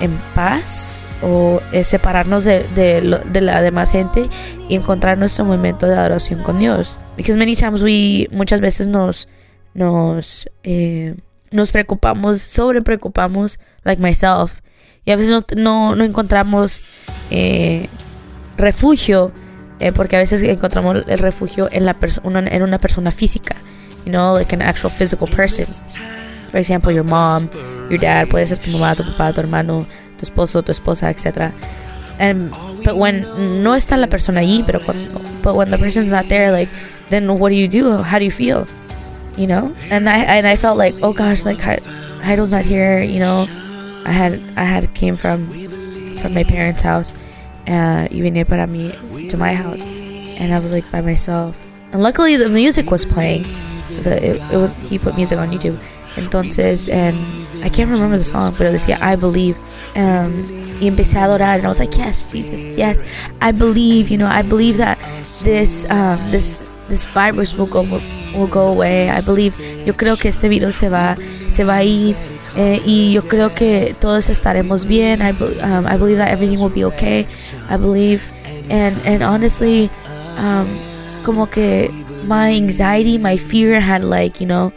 en 0.00 0.20
paz 0.34 1.00
o 1.24 1.60
eh, 1.72 1.84
separarnos 1.84 2.44
de, 2.44 2.64
de, 2.74 3.20
de, 3.24 3.40
la 3.40 3.62
demás 3.62 3.90
gente 3.90 4.28
y 4.68 4.74
encontrar 4.74 5.16
nuestro 5.16 5.44
momento 5.44 5.86
de 5.86 5.94
adoración 5.94 6.42
con 6.42 6.58
Dios. 6.58 6.98
Because 7.16 7.38
many 7.38 7.56
times 7.56 7.82
we, 7.82 8.28
muchas 8.30 8.60
veces 8.60 8.88
nos, 8.88 9.28
nos, 9.72 10.50
eh, 10.64 11.14
nos 11.50 11.72
preocupamos, 11.72 12.42
sobre 12.42 12.82
preocupamos, 12.82 13.58
like 13.84 14.02
myself, 14.02 14.60
y 15.06 15.12
a 15.12 15.16
veces 15.16 15.44
no, 15.56 15.94
no, 15.94 16.04
encontramos 16.04 16.80
eh, 17.30 17.88
refugio, 18.58 19.32
porque 19.94 20.16
a 20.16 20.18
veces 20.18 20.42
encontramos 20.42 21.04
el 21.06 21.18
refugio 21.18 21.68
en, 21.70 21.84
la 21.84 21.96
una, 22.22 22.40
en 22.40 22.62
una 22.62 22.78
persona 22.78 23.10
física, 23.10 23.56
you 24.04 24.10
know, 24.12 24.34
like 24.34 24.54
an 24.54 24.62
actual 24.62 24.90
physical 24.90 25.28
person. 25.28 25.66
For 26.50 26.58
example, 26.58 26.92
your 26.92 27.04
mom, 27.04 27.48
your 27.90 28.00
dad, 28.00 28.28
puede 28.28 28.46
ser 28.46 28.58
tu 28.58 28.70
mamá, 28.70 28.94
tu 28.94 29.02
papá, 29.02 29.32
tu 29.32 29.40
hermano, 29.40 29.86
tu 30.24 30.32
esposo, 30.32 30.64
tu 30.64 30.72
esposa, 30.72 31.10
etc. 31.10 31.52
And 32.18 32.50
but 32.84 32.96
when 32.96 33.22
no 33.62 33.74
está 33.74 33.98
la 33.98 34.06
persona 34.06 34.40
allí, 34.40 34.64
pero 34.64 34.80
cuando, 34.80 35.20
but 35.42 35.56
when 35.56 35.70
the 35.70 35.78
person's 35.78 36.10
not 36.10 36.28
there, 36.28 36.52
like 36.52 36.68
then 37.08 37.38
what 37.38 37.48
do 37.50 37.56
you 37.56 37.68
do? 37.68 37.98
How 37.98 38.18
do 38.18 38.24
you 38.24 38.30
feel? 38.30 38.66
You 39.36 39.46
know? 39.46 39.74
And 39.90 40.08
I 40.08 40.18
and 40.18 40.46
I 40.46 40.56
felt 40.56 40.78
like, 40.78 40.94
oh 41.02 41.12
gosh, 41.12 41.44
like 41.44 41.60
Heidel's 41.60 42.52
not 42.52 42.64
here. 42.64 43.02
You 43.02 43.20
know, 43.20 43.46
I 44.04 44.12
had 44.12 44.40
I 44.56 44.64
had 44.64 44.94
came 44.94 45.16
from 45.16 45.48
from 46.20 46.34
my 46.34 46.44
parents' 46.44 46.82
house, 46.82 47.14
uh, 47.66 48.08
even 48.10 48.34
para 48.44 48.66
mí 48.66 48.92
to 49.30 49.36
my 49.36 49.54
house, 49.54 49.82
and 49.82 50.54
I 50.54 50.58
was 50.58 50.72
like 50.72 50.88
by 50.90 51.00
myself. 51.00 51.60
And 51.92 52.02
luckily 52.02 52.36
the 52.36 52.48
music 52.48 52.90
was 52.90 53.04
playing. 53.04 53.44
The, 54.02 54.18
it, 54.22 54.52
it 54.52 54.56
was 54.56 54.76
he 54.78 54.98
put 54.98 55.16
music 55.16 55.38
on 55.38 55.50
YouTube. 55.50 55.78
Entonces, 56.16 56.88
and 56.88 57.16
I 57.64 57.70
can't 57.70 57.90
remember 57.90 58.18
the 58.18 58.24
song, 58.24 58.54
but 58.56 58.70
decía 58.72 59.00
I 59.00 59.16
believe. 59.16 59.56
Um, 59.96 60.64
y 60.80 60.88
empecé 60.88 61.18
a 61.18 61.24
adorar, 61.24 61.56
and 61.56 61.64
I 61.64 61.68
was 61.68 61.80
like, 61.80 61.96
yes, 61.96 62.26
Jesus, 62.30 62.62
yes, 62.76 63.02
I 63.40 63.52
believe. 63.52 64.10
You 64.10 64.18
know, 64.18 64.26
I 64.26 64.42
believe 64.42 64.76
that 64.78 64.98
this 65.42 65.86
um, 65.88 66.18
this 66.30 66.62
this 66.88 67.06
virus 67.06 67.56
will 67.56 67.66
go 67.66 67.82
will 68.34 68.48
go 68.48 68.68
away. 68.68 69.08
I 69.08 69.20
believe. 69.20 69.54
Yo 69.86 69.94
creo 69.94 70.18
que 70.18 70.28
este 70.28 70.48
virus 70.48 70.76
se 70.76 70.88
va 70.88 71.16
se 71.48 71.64
va 71.64 71.76
a 71.76 71.84
ir. 71.84 72.16
Eh, 72.56 72.80
y 72.84 73.12
yo 73.12 73.22
creo 73.22 73.52
que 73.54 73.96
todos 74.00 74.30
estaremos 74.30 74.86
bien. 74.86 75.20
I, 75.20 75.30
um, 75.62 75.86
I 75.86 75.96
believe 75.96 76.18
that 76.18 76.28
everything 76.28 76.60
will 76.60 76.72
be 76.72 76.84
okay. 76.84 77.26
I 77.68 77.76
believe, 77.76 78.22
and 78.70 78.94
and 79.04 79.22
honestly, 79.22 79.90
um, 80.36 80.68
como 81.24 81.46
que 81.46 81.90
my 82.26 82.54
anxiety, 82.54 83.18
my 83.18 83.36
fear 83.36 83.80
had 83.80 84.04
like 84.04 84.40
you 84.40 84.46
know 84.46 84.72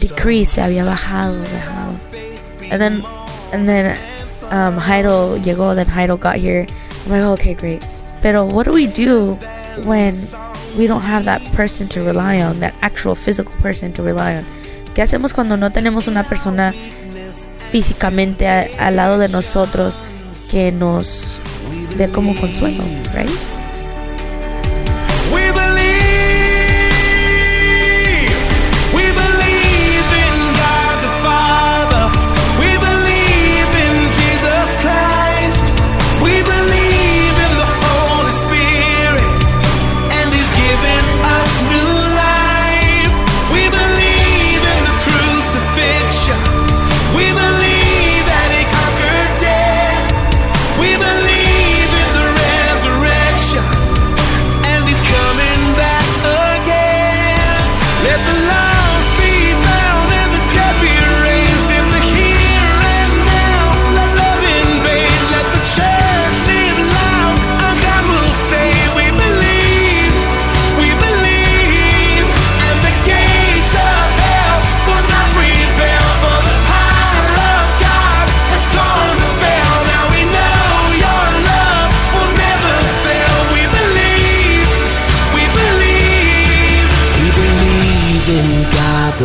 decreased. 0.00 0.58
Había 0.58 0.84
bajado, 0.84 1.40
bajado. 1.42 1.81
And 2.72 2.80
then 2.80 3.04
and 3.52 3.68
then 3.68 3.96
um, 4.50 4.80
Heido 4.80 5.38
llegó. 5.44 5.76
Then 5.76 5.86
Heidel 5.86 6.16
got 6.16 6.36
here. 6.36 6.66
I'm 7.04 7.12
like, 7.12 7.22
oh, 7.22 7.32
okay, 7.34 7.54
great. 7.54 7.86
Pero 8.22 8.46
what 8.46 8.64
do 8.64 8.72
we 8.72 8.86
do 8.86 9.34
when 9.84 10.14
we 10.76 10.86
don't 10.86 11.02
have 11.02 11.24
that 11.24 11.42
person 11.52 11.88
to 11.88 12.02
rely 12.02 12.40
on, 12.40 12.60
that 12.60 12.74
actual 12.80 13.14
physical 13.14 13.54
person 13.60 13.92
to 13.92 14.02
rely 14.02 14.36
on. 14.36 14.44
¿Qué 14.94 15.02
hacemos 15.02 15.32
cuando 15.32 15.56
no 15.56 15.70
tenemos 15.70 16.06
una 16.08 16.22
persona 16.22 16.72
físicamente 17.70 18.46
al 18.78 18.96
lado 18.96 19.18
de 19.18 19.28
nosotros 19.28 20.00
que 20.50 20.72
nos 20.72 21.36
dé 21.96 22.08
como 22.10 22.34
consuelo, 22.34 22.84
right? 23.14 23.61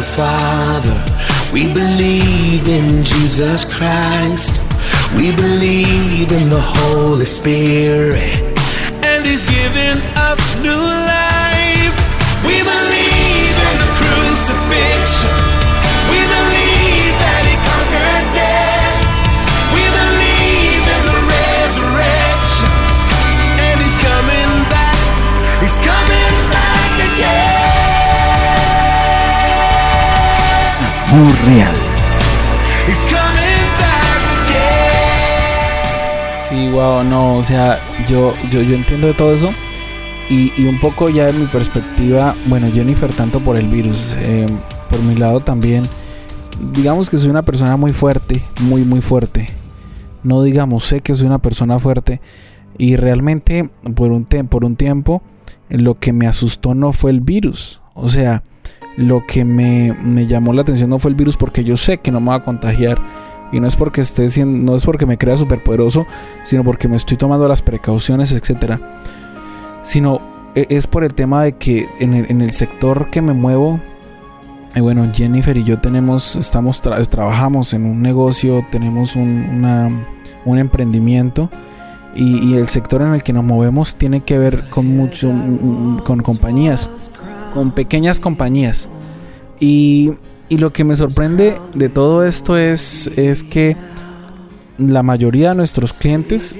Father. 0.03 0.95
We 1.53 1.73
believe 1.73 2.67
in 2.67 3.03
Jesus 3.03 3.63
Christ. 3.63 4.61
We 5.15 5.31
believe 5.31 6.31
in 6.31 6.49
the 6.49 6.61
Holy 6.61 7.25
Spirit. 7.25 8.37
And 9.03 9.25
He's 9.25 9.45
given 9.45 9.97
us 10.17 10.39
new 10.57 10.83
life. 11.15 11.95
We 12.45 12.57
believe 12.61 13.55
in 13.69 13.75
the 13.83 13.91
crucifixion. 13.99 15.36
Muy 31.17 31.33
real. 31.47 31.73
He's 32.87 33.03
coming 33.05 33.67
back 33.79 34.21
again. 34.45 36.37
Sí, 36.47 36.69
wow, 36.71 37.03
no, 37.03 37.37
o 37.37 37.43
sea, 37.43 37.79
yo, 38.07 38.33
yo, 38.51 38.61
yo 38.61 38.75
entiendo 38.75 39.07
de 39.07 39.13
todo 39.13 39.33
eso. 39.35 39.49
Y, 40.29 40.51
y 40.57 40.65
un 40.65 40.79
poco 40.79 41.09
ya 41.09 41.25
de 41.25 41.33
mi 41.33 41.45
perspectiva, 41.45 42.35
bueno, 42.47 42.67
Jennifer, 42.71 43.11
tanto 43.13 43.39
por 43.39 43.55
el 43.57 43.67
virus, 43.67 44.13
eh, 44.19 44.45
por 44.89 44.99
mi 45.01 45.15
lado 45.15 45.39
también, 45.39 45.83
digamos 46.73 47.09
que 47.09 47.17
soy 47.17 47.29
una 47.29 47.43
persona 47.43 47.77
muy 47.77 47.93
fuerte, 47.93 48.43
muy, 48.61 48.83
muy 48.83 48.99
fuerte. 49.01 49.47
No 50.23 50.43
digamos, 50.43 50.83
sé 50.83 50.99
que 51.01 51.15
soy 51.15 51.27
una 51.27 51.39
persona 51.39 51.79
fuerte. 51.79 52.19
Y 52.77 52.95
realmente, 52.97 53.69
por 53.95 54.11
un, 54.11 54.25
tem- 54.27 54.47
por 54.49 54.65
un 54.65 54.75
tiempo, 54.75 55.21
lo 55.69 55.97
que 55.97 56.11
me 56.13 56.27
asustó 56.27 56.75
no 56.75 56.91
fue 56.93 57.11
el 57.11 57.21
virus. 57.21 57.81
O 57.93 58.09
sea, 58.09 58.43
lo 58.97 59.25
que 59.25 59.45
me, 59.45 59.93
me 59.93 60.27
llamó 60.27 60.51
la 60.53 60.61
atención 60.63 60.89
no 60.89 60.99
fue 60.99 61.09
el 61.09 61.15
virus 61.15 61.37
porque 61.37 61.63
yo 61.63 61.77
sé 61.77 61.99
que 61.99 62.11
no 62.11 62.19
me 62.19 62.29
va 62.29 62.35
a 62.35 62.43
contagiar. 62.43 62.99
Y 63.51 63.61
no 63.61 63.67
es 63.67 63.77
porque 63.77 64.01
esté 64.01 64.27
siendo, 64.29 64.71
no 64.71 64.75
es 64.75 64.83
porque 64.85 65.05
me 65.05 65.17
crea 65.17 65.37
superpoderoso, 65.37 66.05
sino 66.43 66.65
porque 66.65 66.89
me 66.89 66.97
estoy 66.97 67.15
tomando 67.15 67.47
las 67.47 67.61
precauciones, 67.61 68.33
etcétera. 68.33 68.81
Sino 69.83 70.19
e- 70.55 70.67
es 70.69 70.87
por 70.87 71.03
el 71.05 71.13
tema 71.13 71.43
de 71.43 71.53
que 71.53 71.87
en 71.99 72.13
el, 72.13 72.29
en 72.29 72.41
el 72.41 72.51
sector 72.51 73.09
que 73.09 73.21
me 73.21 73.31
muevo, 73.33 73.79
eh, 74.75 74.81
bueno, 74.81 75.09
Jennifer 75.13 75.55
y 75.55 75.63
yo 75.63 75.79
tenemos, 75.79 76.35
estamos 76.35 76.83
tra- 76.83 77.05
trabajamos 77.07 77.73
en 77.73 77.85
un 77.85 78.01
negocio, 78.01 78.65
tenemos 78.69 79.15
un, 79.15 79.47
una- 79.49 79.89
un 80.43 80.57
emprendimiento 80.59 81.49
y, 82.15 82.49
y 82.51 82.55
el 82.57 82.67
sector 82.67 83.01
en 83.01 83.13
el 83.13 83.23
que 83.23 83.31
nos 83.31 83.43
movemos 83.45 83.95
tiene 83.95 84.21
que 84.21 84.37
ver 84.37 84.63
con 84.69 84.87
mucho, 84.97 85.31
mm, 85.31 85.95
mm, 85.95 85.99
con 85.99 86.21
compañías, 86.21 87.11
con 87.53 87.71
pequeñas 87.71 88.19
compañías. 88.19 88.89
Y, 89.59 90.11
y 90.49 90.57
lo 90.57 90.71
que 90.71 90.83
me 90.83 90.95
sorprende 90.95 91.57
de 91.73 91.89
todo 91.89 92.25
esto 92.25 92.57
es, 92.57 93.07
es 93.15 93.43
que 93.43 93.75
la 94.77 95.03
mayoría 95.03 95.49
de 95.49 95.55
nuestros 95.55 95.93
clientes, 95.93 96.55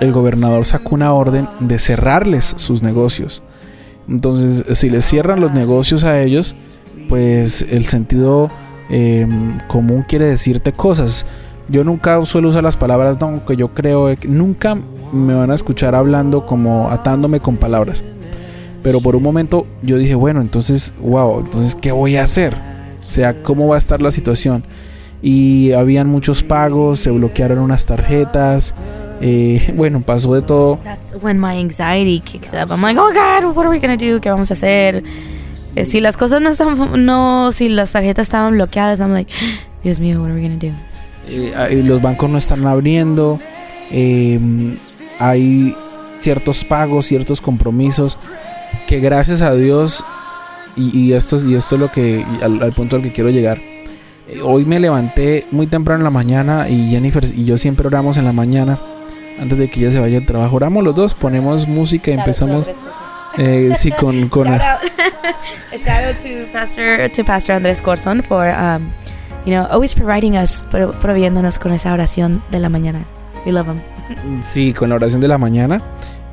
el 0.00 0.12
gobernador 0.12 0.64
sacó 0.64 0.94
una 0.94 1.12
orden 1.12 1.46
de 1.60 1.78
cerrarles 1.78 2.54
sus 2.56 2.82
negocios. 2.82 3.42
Entonces, 4.08 4.64
si 4.78 4.90
les 4.90 5.04
cierran 5.04 5.40
los 5.40 5.52
negocios 5.52 6.04
a 6.04 6.20
ellos, 6.20 6.54
pues 7.08 7.62
el 7.70 7.86
sentido 7.86 8.50
eh, 8.90 9.26
común 9.68 10.04
quiere 10.06 10.26
decirte 10.26 10.72
cosas. 10.72 11.26
Yo 11.68 11.84
nunca 11.84 12.24
suelo 12.24 12.48
usar 12.48 12.62
las 12.62 12.76
palabras, 12.76 13.20
no, 13.20 13.44
que 13.46 13.56
yo 13.56 13.68
creo, 13.68 14.14
que 14.16 14.28
nunca 14.28 14.76
me 15.12 15.34
van 15.34 15.50
a 15.50 15.54
escuchar 15.54 15.94
hablando 15.94 16.46
como 16.46 16.90
atándome 16.90 17.40
con 17.40 17.56
palabras. 17.56 18.04
Pero 18.82 19.00
por 19.00 19.14
un 19.14 19.22
momento 19.22 19.66
yo 19.82 19.96
dije, 19.96 20.14
bueno, 20.14 20.40
entonces, 20.40 20.92
wow, 21.00 21.40
entonces, 21.40 21.74
¿qué 21.74 21.92
voy 21.92 22.16
a 22.16 22.24
hacer? 22.24 22.54
O 23.00 23.04
sea, 23.04 23.34
¿cómo 23.42 23.68
va 23.68 23.76
a 23.76 23.78
estar 23.78 24.00
la 24.00 24.10
situación? 24.10 24.64
Y 25.22 25.70
habían 25.72 26.08
muchos 26.08 26.42
pagos, 26.42 26.98
se 26.98 27.10
bloquearon 27.12 27.58
unas 27.58 27.86
tarjetas, 27.86 28.74
eh, 29.20 29.72
bueno, 29.76 30.00
pasó 30.00 30.34
de 30.34 30.42
todo. 30.42 30.78
That's 30.82 31.22
when 31.22 31.38
my 31.38 31.58
anxiety 31.58 32.20
kicks 32.20 32.52
up. 32.52 32.72
I'm 32.72 32.82
like, 32.82 32.98
oh 32.98 33.12
God, 33.12 33.54
what 33.56 33.64
are 33.64 33.70
we 33.70 33.78
gonna 33.78 33.96
do? 33.96 34.20
¿Qué 34.20 34.30
vamos 34.30 34.50
a 34.50 34.54
hacer? 34.54 35.04
Eh, 35.76 35.84
Si 35.84 36.00
las 36.00 36.16
cosas 36.16 36.40
no 36.40 36.50
están, 36.50 37.06
no, 37.06 37.52
si 37.52 37.68
las 37.68 37.92
tarjetas 37.92 38.24
estaban 38.24 38.54
bloqueadas, 38.54 38.98
I'm 38.98 39.12
like, 39.12 39.32
Dios 39.84 40.00
mío, 40.00 40.20
what 40.20 40.30
are 40.30 40.34
we 40.34 40.42
gonna 40.42 40.56
do? 40.56 40.72
Eh, 41.28 41.52
eh, 41.70 41.82
los 41.84 42.02
bancos 42.02 42.28
no 42.28 42.36
están 42.38 42.66
abriendo, 42.66 43.38
eh, 43.92 44.40
hay 45.20 45.76
ciertos 46.18 46.64
pagos, 46.64 47.06
ciertos 47.06 47.40
compromisos 47.40 48.18
que 48.86 49.00
gracias 49.00 49.42
a 49.42 49.54
Dios, 49.54 50.04
y, 50.76 50.96
y 50.98 51.12
esto, 51.12 51.36
es- 51.36 51.44
y 51.44 51.54
esto 51.54 51.76
es 51.76 51.80
lo 51.80 51.90
que, 51.90 52.24
al, 52.42 52.62
al 52.62 52.72
punto 52.72 52.96
al 52.96 53.02
que 53.02 53.12
quiero 53.12 53.30
llegar, 53.30 53.58
eh, 54.28 54.40
hoy 54.42 54.64
me 54.64 54.78
levanté 54.80 55.46
muy 55.50 55.66
temprano 55.66 56.00
en 56.00 56.04
la 56.04 56.10
mañana 56.10 56.68
y 56.68 56.90
Jennifer 56.90 57.24
y 57.24 57.44
yo 57.44 57.58
siempre 57.58 57.86
oramos 57.86 58.16
en 58.16 58.24
la 58.24 58.32
mañana, 58.32 58.78
antes 59.40 59.58
de 59.58 59.68
que 59.68 59.80
ella 59.80 59.90
se 59.92 59.98
vaya 60.00 60.18
al 60.18 60.26
trabajo, 60.26 60.56
oramos 60.56 60.84
los 60.84 60.94
dos, 60.94 61.14
ponemos 61.14 61.66
música 61.68 62.10
y 62.10 62.14
empezamos, 62.14 62.68
eh, 63.38 63.72
sí, 63.78 63.90
con... 63.98 64.28
con 64.28 64.46
shout 64.48 64.60
out, 64.60 64.80
shout 65.78 66.04
out 66.04 66.16
to 66.22 66.52
Pastor 66.52 67.10
to 67.10 67.24
Pastor 67.24 67.56
Andrés 67.56 67.80
Corson 67.82 68.22
for 68.22 68.46
um, 68.48 68.90
you 69.46 69.52
know 69.52 69.66
always 69.70 69.94
providing 69.94 70.36
us, 70.36 70.62
pro- 70.70 70.92
proveyéndonos 71.00 71.58
con 71.58 71.72
esa 71.72 71.92
oración 71.92 72.42
de 72.50 72.58
la 72.60 72.68
mañana. 72.68 73.04
We 73.44 73.52
love 73.52 73.66
him. 73.68 73.80
Sí, 74.42 74.72
con 74.72 74.90
la 74.90 74.94
oración 74.96 75.20
de 75.20 75.28
la 75.28 75.38
mañana. 75.38 75.80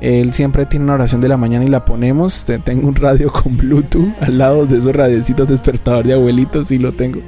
Él 0.00 0.32
siempre 0.32 0.64
tiene 0.66 0.84
una 0.86 0.94
oración 0.94 1.20
de 1.20 1.28
la 1.28 1.36
mañana 1.36 1.64
y 1.64 1.68
la 1.68 1.84
ponemos. 1.84 2.44
Te- 2.44 2.58
Tengo 2.58 2.88
un 2.88 2.94
radio 2.94 3.30
con 3.32 3.56
Bluetooth 3.56 4.08
al 4.22 4.38
lado 4.38 4.66
de 4.66 4.78
esos 4.78 4.94
radiecitos 4.94 5.48
despertador 5.48 6.04
de 6.04 6.14
abuelitos, 6.14 6.68
sí 6.68 6.78
lo 6.78 6.92
tengo. 6.92 7.20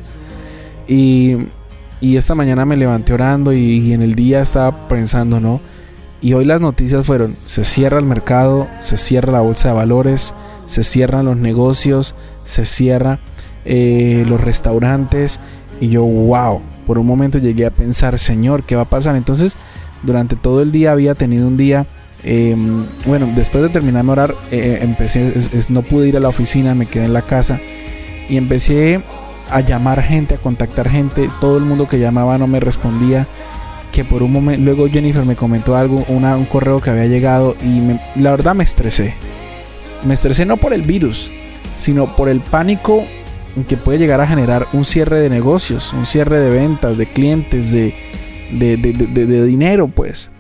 Y, 0.89 1.37
y 2.01 2.17
esta 2.17 2.35
mañana 2.35 2.65
me 2.65 2.77
levanté 2.77 3.13
orando 3.15 3.53
y, 3.53 3.59
y 3.59 3.93
en 3.93 4.03
el 4.03 4.15
día 4.15 4.41
estaba 4.43 4.89
pensando, 4.89 5.39
¿no? 5.41 5.61
Y 6.21 6.35
hoy 6.35 6.45
las 6.45 6.61
noticias 6.61 7.05
fueron, 7.07 7.35
se 7.35 7.65
cierra 7.65 7.99
el 7.99 8.05
mercado, 8.05 8.69
se 8.81 8.97
cierra 8.97 9.33
la 9.33 9.41
bolsa 9.41 9.69
de 9.69 9.75
valores, 9.75 10.35
se 10.67 10.83
cierran 10.85 11.25
los 11.25 11.37
negocios, 11.37 12.15
se 12.45 12.65
cierra 12.65 13.19
eh, 13.65 14.25
los 14.29 14.41
restaurantes. 14.41 15.41
Y 15.81 15.89
yo, 15.89 16.05
wow, 16.05 16.61
por 16.87 16.99
un 17.01 17.07
momento 17.07 17.39
llegué 17.39 17.67
a 17.67 17.71
pensar, 17.73 18.19
Señor, 18.21 18.63
¿qué 18.63 18.77
va 18.77 18.83
a 18.83 18.89
pasar? 18.89 19.17
Entonces, 19.17 19.57
durante 20.05 20.37
todo 20.37 20.63
el 20.63 20.71
día 20.71 20.93
había 20.93 21.17
tenido 21.17 21.49
un 21.49 21.57
día, 21.57 21.87
eh, 22.25 22.57
bueno, 23.07 23.29
después 23.35 23.63
de 23.63 23.69
terminar 23.71 24.05
de 24.05 24.11
orar, 24.11 24.35
eh, 24.51 24.79
empecé, 24.83 25.33
es- 25.37 25.53
es- 25.55 25.71
no 25.71 25.83
pude 25.83 26.09
ir 26.09 26.17
a 26.17 26.21
la 26.21 26.29
oficina, 26.29 26.75
me 26.75 26.87
quedé 26.87 27.05
en 27.07 27.13
la 27.13 27.23
casa 27.23 27.61
y 28.29 28.37
empecé 28.37 29.01
a 29.51 29.61
llamar 29.61 30.03
gente, 30.03 30.35
a 30.35 30.39
contactar 30.39 30.89
gente, 30.89 31.29
todo 31.41 31.59
el 31.59 31.65
mundo 31.65 31.87
que 31.89 31.99
llamaba 31.99 32.39
no 32.39 32.47
me 32.47 32.61
respondía, 32.61 33.27
que 33.93 34.05
por 34.05 34.23
un 34.23 34.33
momento, 34.33 34.63
luego 34.65 34.89
Jennifer 34.89 35.25
me 35.27 35.37
comentó 35.37 35.77
algo, 35.77 36.05
un 36.09 36.45
correo 36.47 36.81
que 36.81 36.91
había 36.91 37.07
llegado 37.07 37.57
y 37.63 37.81
me- 37.81 38.01
la 38.17 38.31
verdad 38.31 38.55
me 38.55 38.65
estresé. 38.65 39.15
Me 40.05 40.15
estresé 40.15 40.47
no 40.47 40.57
por 40.57 40.73
el 40.73 40.83
virus, 40.83 41.31
sino 41.79 42.17
por 42.17 42.29
el 42.29 42.41
pánico 42.41 43.05
que 43.69 43.77
puede 43.77 43.99
llegar 43.99 44.21
a 44.23 44.27
generar 44.27 44.67
un 44.73 44.85
cierre 44.87 45.19
de 45.21 45.29
negocios, 45.29 45.93
un 45.93 46.07
cierre 46.07 46.39
de 46.39 46.49
ventas, 46.51 46.97
de 46.97 47.05
clientes, 47.07 47.73
de 47.73 49.47
dinero, 49.47 49.89
pues. 49.89 50.31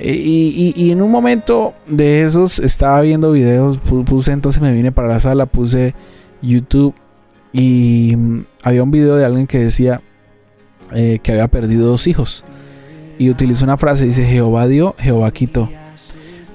E- 0.00 0.72
Y, 0.76 0.90
en 0.90 1.02
un 1.02 1.10
momento 1.10 1.74
de 1.86 2.22
esos 2.24 2.58
estaba 2.58 3.00
viendo 3.02 3.32
videos, 3.32 3.80
pu- 3.82 4.04
puse 4.04 4.32
entonces 4.32 4.60
me 4.62 4.72
vine 4.72 4.92
para 4.92 5.08
la 5.08 5.20
sala, 5.20 5.46
puse 5.46 5.94
YouTube 6.42 6.94
y 7.52 8.14
mm, 8.16 8.40
había 8.62 8.82
un 8.82 8.90
video 8.90 9.16
de 9.16 9.24
alguien 9.24 9.46
que 9.46 9.58
decía 9.58 10.00
eh, 10.92 11.18
que 11.22 11.32
había 11.32 11.48
perdido 11.48 11.86
dos 11.86 12.06
hijos 12.06 12.44
y 13.18 13.28
utilizó 13.30 13.64
una 13.64 13.76
frase, 13.76 14.04
dice 14.06 14.24
Jehová 14.24 14.66
dio, 14.66 14.94
Jehová 14.98 15.30
quitó. 15.32 15.68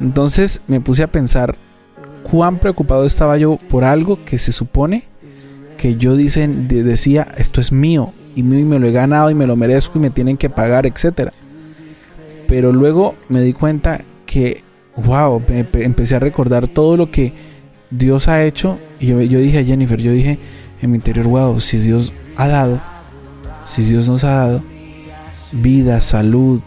Entonces 0.02 0.62
me 0.68 0.82
puse 0.82 1.04
a 1.04 1.08
pensar 1.08 1.56
cuán 2.30 2.58
preocupado 2.58 3.06
estaba 3.06 3.38
yo 3.38 3.58
por 3.70 3.84
algo 3.84 4.24
que 4.26 4.38
se 4.38 4.52
supone 4.52 5.04
que 5.78 5.96
yo 5.96 6.16
dicen, 6.16 6.68
de- 6.68 6.84
decía, 6.84 7.28
esto 7.38 7.62
es 7.62 7.72
mío 7.72 8.14
y 8.36 8.44
me 8.44 8.80
lo 8.80 8.88
he 8.88 8.92
ganado 8.92 9.30
y 9.30 9.36
me 9.36 9.48
lo 9.48 9.56
merezco 9.56 9.98
y 9.98 10.02
me 10.02 10.10
tienen 10.10 10.36
que 10.38 10.50
pagar, 10.50 10.86
etcétera. 10.86 11.32
Pero 12.48 12.72
luego 12.72 13.16
me 13.30 13.42
di 13.42 13.54
cuenta 13.54 14.02
que, 14.26 14.64
wow, 14.96 15.42
empecé 15.48 16.16
a 16.16 16.20
recordar 16.20 16.68
todo 16.68 16.98
lo 16.98 17.12
que 17.12 17.34
Dios 17.90 18.28
ha 18.28 18.44
hecho 18.44 18.78
y 19.00 19.08
yo, 19.08 19.18
dije 19.20 19.60
a 19.60 19.64
Jennifer, 19.64 20.02
yo 20.02 20.12
dije 20.12 20.40
en 20.82 20.92
mi 20.92 20.98
interior, 20.98 21.26
wow, 21.28 21.60
si 21.60 21.78
Dios 21.78 22.14
ha 22.36 22.48
dado, 22.48 22.80
si 23.66 23.84
Dios 23.84 24.08
nos 24.10 24.24
ha 24.24 24.36
dado 24.36 24.64
vida, 25.52 26.02
salud, 26.02 26.62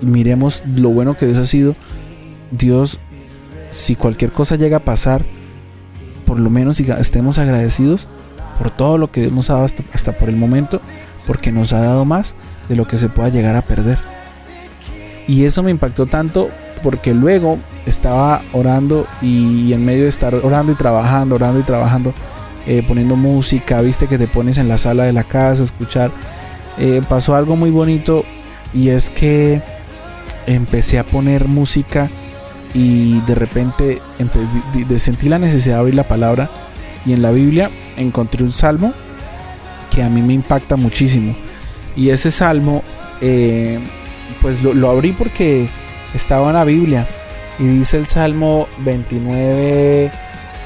miremos 0.00 0.62
lo 0.66 0.90
bueno 0.90 1.16
que 1.16 1.26
Dios 1.26 1.38
ha 1.38 1.44
sido, 1.44 1.76
Dios, 2.50 2.98
si 3.70 3.94
cualquier 3.94 4.32
cosa 4.32 4.56
llega 4.56 4.78
a 4.78 4.84
pasar, 4.84 5.22
por 6.26 6.40
lo 6.40 6.50
menos 6.50 6.80
estemos 6.80 7.38
agradecidos 7.38 8.08
por 8.58 8.70
todo 8.70 8.98
lo 8.98 9.10
que 9.10 9.22
Dios 9.22 9.32
nos 9.32 9.50
ha 9.50 9.54
dado 9.54 9.66
hasta, 9.66 9.82
hasta 9.92 10.12
por 10.12 10.28
el 10.28 10.36
momento, 10.36 10.80
porque 11.26 11.52
nos 11.52 11.72
ha 11.72 11.80
dado 11.80 12.04
más 12.04 12.34
de 12.68 12.76
lo 12.76 12.86
que 12.86 12.98
se 12.98 13.08
pueda 13.08 13.28
llegar 13.28 13.56
a 13.56 13.62
perder. 13.62 14.11
Y 15.26 15.44
eso 15.44 15.62
me 15.62 15.70
impactó 15.70 16.06
tanto 16.06 16.50
porque 16.82 17.14
luego 17.14 17.58
estaba 17.86 18.42
orando 18.52 19.06
y 19.20 19.72
en 19.72 19.84
medio 19.84 20.04
de 20.04 20.08
estar 20.08 20.34
orando 20.34 20.72
y 20.72 20.74
trabajando, 20.74 21.36
orando 21.36 21.60
y 21.60 21.62
trabajando, 21.62 22.12
eh, 22.66 22.84
poniendo 22.86 23.16
música, 23.16 23.80
viste 23.80 24.08
que 24.08 24.18
te 24.18 24.26
pones 24.26 24.58
en 24.58 24.68
la 24.68 24.78
sala 24.78 25.04
de 25.04 25.12
la 25.12 25.24
casa 25.24 25.62
a 25.62 25.64
escuchar. 25.64 26.10
Eh, 26.78 27.02
pasó 27.08 27.36
algo 27.36 27.56
muy 27.56 27.70
bonito 27.70 28.24
y 28.72 28.88
es 28.88 29.10
que 29.10 29.62
empecé 30.46 30.98
a 30.98 31.04
poner 31.04 31.46
música 31.46 32.10
y 32.74 33.20
de 33.22 33.34
repente 33.34 33.98
sentí 34.98 35.28
la 35.28 35.38
necesidad 35.38 35.76
de 35.76 35.80
abrir 35.80 35.94
la 35.94 36.08
palabra 36.08 36.50
y 37.04 37.12
en 37.12 37.22
la 37.22 37.30
Biblia 37.30 37.70
encontré 37.96 38.42
un 38.42 38.52
salmo 38.52 38.92
que 39.90 40.02
a 40.02 40.08
mí 40.08 40.22
me 40.22 40.32
impacta 40.32 40.76
muchísimo 40.76 41.34
y 41.94 42.08
ese 42.08 42.30
salmo 42.30 42.82
eh, 43.20 43.78
pues 44.40 44.62
lo, 44.62 44.90
abrí 44.90 45.12
porque 45.12 45.68
estaba 46.14 46.48
en 46.48 46.54
la 46.54 46.64
Biblia 46.64 47.06
y 47.58 47.64
dice 47.64 47.96
el 47.96 48.06
salmo 48.06 48.68
29 48.78 50.10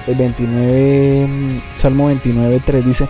el 0.06 0.14
29 0.14 1.26
mm, 1.26 1.60
salmo 1.74 2.06
29 2.06 2.62
3 2.64 2.86
dice 2.86 3.08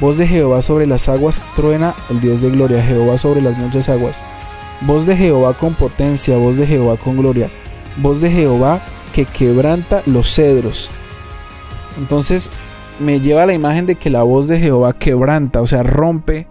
Voz 0.00 0.16
de 0.16 0.28
Jehová 0.28 0.62
sobre 0.62 0.86
las 0.86 1.08
aguas, 1.08 1.42
truena 1.56 1.92
el 2.08 2.20
Dios 2.20 2.40
de 2.40 2.50
gloria, 2.50 2.80
Jehová 2.80 3.18
sobre 3.18 3.42
las 3.42 3.58
muchas 3.58 3.88
aguas. 3.88 4.22
Voz 4.82 5.06
de 5.06 5.16
Jehová 5.16 5.54
con 5.54 5.74
potencia, 5.74 6.36
voz 6.36 6.56
de 6.56 6.68
Jehová 6.68 6.96
con 6.96 7.16
gloria. 7.16 7.50
Voz 7.96 8.20
de 8.20 8.30
Jehová 8.30 8.80
que 9.12 9.24
quebranta 9.24 10.02
los 10.06 10.32
cedros. 10.32 10.88
Entonces 11.98 12.48
me 13.00 13.18
lleva 13.18 13.42
a 13.42 13.46
la 13.46 13.54
imagen 13.54 13.86
de 13.86 13.96
que 13.96 14.08
la 14.08 14.22
voz 14.22 14.46
de 14.46 14.60
Jehová 14.60 14.92
quebranta, 14.92 15.60
o 15.60 15.66
sea, 15.66 15.82
rompe, 15.82 16.46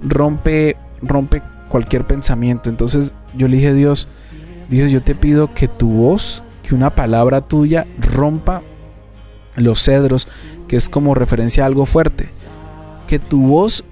rompe, 0.00 0.76
rompe 1.02 1.42
cualquier 1.68 2.06
pensamiento. 2.06 2.70
Entonces 2.70 3.14
yo 3.36 3.48
le 3.48 3.56
dije 3.56 3.68
a 3.68 3.74
Dios, 3.74 4.08
Dios, 4.68 4.90
yo 4.90 5.02
te 5.02 5.14
pido 5.14 5.52
que 5.54 5.68
tu 5.68 5.88
voz, 5.88 6.42
que 6.62 6.74
una 6.74 6.90
palabra 6.90 7.40
tuya 7.40 7.86
rompa 7.98 8.62
los 9.56 9.82
cedros, 9.82 10.28
que 10.66 10.76
es 10.76 10.88
como 10.88 11.14
referencia 11.14 11.64
a 11.64 11.66
algo 11.66 11.86
fuerte 11.86 12.28
que 13.08 13.18
tu 13.18 13.48
voz 13.48 13.82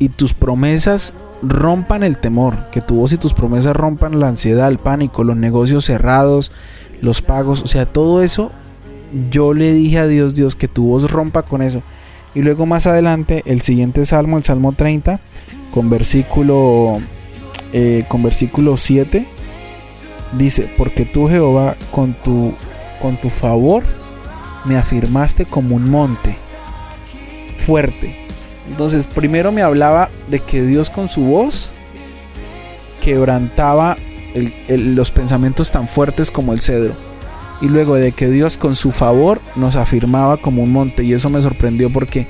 y 0.00 0.08
tus 0.08 0.34
promesas 0.34 1.14
rompan 1.42 2.02
el 2.02 2.16
temor, 2.16 2.56
que 2.72 2.80
tu 2.80 2.96
voz 2.96 3.12
y 3.12 3.18
tus 3.18 3.34
promesas 3.34 3.76
rompan 3.76 4.18
la 4.18 4.28
ansiedad, 4.28 4.68
el 4.68 4.78
pánico, 4.78 5.22
los 5.22 5.36
negocios 5.36 5.84
cerrados, 5.84 6.50
los 7.00 7.22
pagos, 7.22 7.62
o 7.62 7.66
sea, 7.68 7.86
todo 7.86 8.22
eso, 8.22 8.50
yo 9.30 9.54
le 9.54 9.72
dije 9.72 9.98
a 9.98 10.06
Dios, 10.06 10.34
Dios, 10.34 10.56
que 10.56 10.66
tu 10.66 10.86
voz 10.86 11.08
rompa 11.10 11.42
con 11.42 11.62
eso. 11.62 11.82
Y 12.34 12.42
luego 12.42 12.66
más 12.66 12.86
adelante, 12.86 13.42
el 13.46 13.60
siguiente 13.60 14.04
salmo, 14.04 14.38
el 14.38 14.44
Salmo 14.44 14.72
30, 14.72 15.20
con 15.72 15.90
versículo, 15.90 16.98
eh, 17.72 18.04
con 18.08 18.22
versículo 18.22 18.76
7, 18.76 19.26
dice, 20.32 20.70
porque 20.76 21.04
tú 21.04 21.28
Jehová, 21.28 21.76
con 21.90 22.14
tu, 22.14 22.54
con 23.00 23.16
tu 23.16 23.30
favor, 23.30 23.84
me 24.64 24.76
afirmaste 24.76 25.44
como 25.44 25.76
un 25.76 25.90
monte 25.90 26.36
fuerte. 27.56 28.16
Entonces, 28.68 29.06
primero 29.06 29.52
me 29.52 29.62
hablaba 29.62 30.10
de 30.28 30.40
que 30.40 30.62
Dios 30.62 30.90
con 30.90 31.08
su 31.08 31.22
voz 31.22 31.70
quebrantaba 33.00 33.96
los 34.68 35.12
pensamientos 35.12 35.70
tan 35.70 35.88
fuertes 35.88 36.30
como 36.30 36.52
el 36.52 36.60
cedro. 36.60 36.94
Y 37.60 37.68
luego 37.68 37.94
de 37.94 38.12
que 38.12 38.28
Dios 38.28 38.58
con 38.58 38.74
su 38.74 38.90
favor 38.90 39.40
nos 39.54 39.76
afirmaba 39.76 40.36
como 40.36 40.62
un 40.62 40.72
monte. 40.72 41.04
Y 41.04 41.12
eso 41.14 41.30
me 41.30 41.40
sorprendió 41.40 41.90
porque 41.90 42.26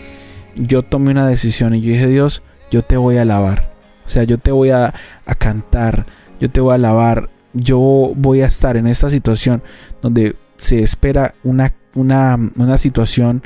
yo 0.54 0.82
tomé 0.82 1.10
una 1.10 1.26
decisión 1.26 1.74
y 1.74 1.80
yo 1.80 1.92
dije, 1.92 2.06
Dios, 2.06 2.42
yo 2.70 2.82
te 2.82 2.96
voy 2.96 3.16
a 3.16 3.22
alabar. 3.22 3.72
O 4.04 4.08
sea, 4.08 4.24
yo 4.24 4.38
te 4.38 4.52
voy 4.52 4.70
a, 4.70 4.94
a 5.24 5.34
cantar, 5.34 6.06
yo 6.40 6.50
te 6.50 6.60
voy 6.60 6.72
a 6.72 6.74
alabar. 6.76 7.30
Yo 7.52 8.12
voy 8.14 8.42
a 8.42 8.46
estar 8.46 8.76
en 8.76 8.86
esta 8.86 9.08
situación 9.08 9.62
donde 10.02 10.36
se 10.56 10.82
espera 10.82 11.34
una, 11.42 11.72
una, 11.94 12.38
una 12.56 12.76
situación 12.76 13.42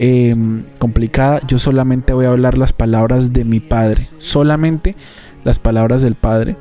Em, 0.00 0.62
complicada, 0.78 1.40
yo 1.48 1.58
solamente 1.58 2.12
voy 2.12 2.26
a 2.26 2.28
hablar 2.28 2.56
las 2.56 2.72
palabras 2.72 3.32
de 3.32 3.44
mi 3.44 3.58
Padre, 3.58 4.06
solamente 4.18 4.94
las 5.42 5.58
palabras 5.58 6.02
del 6.02 6.14
Padre. 6.14 6.54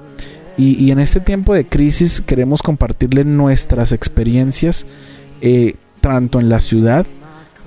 Y, 0.58 0.90
en 0.90 0.98
este 0.98 1.20
tiempo 1.20 1.54
de 1.54 1.68
crisis 1.68 2.20
queremos 2.20 2.64
compartirle 2.64 3.24
nuestras 3.26 3.92
experiencias, 3.92 4.88
eh, 5.42 5.76
tanto 6.02 6.40
en 6.40 6.50
la 6.50 6.60
ciudad 6.60 7.06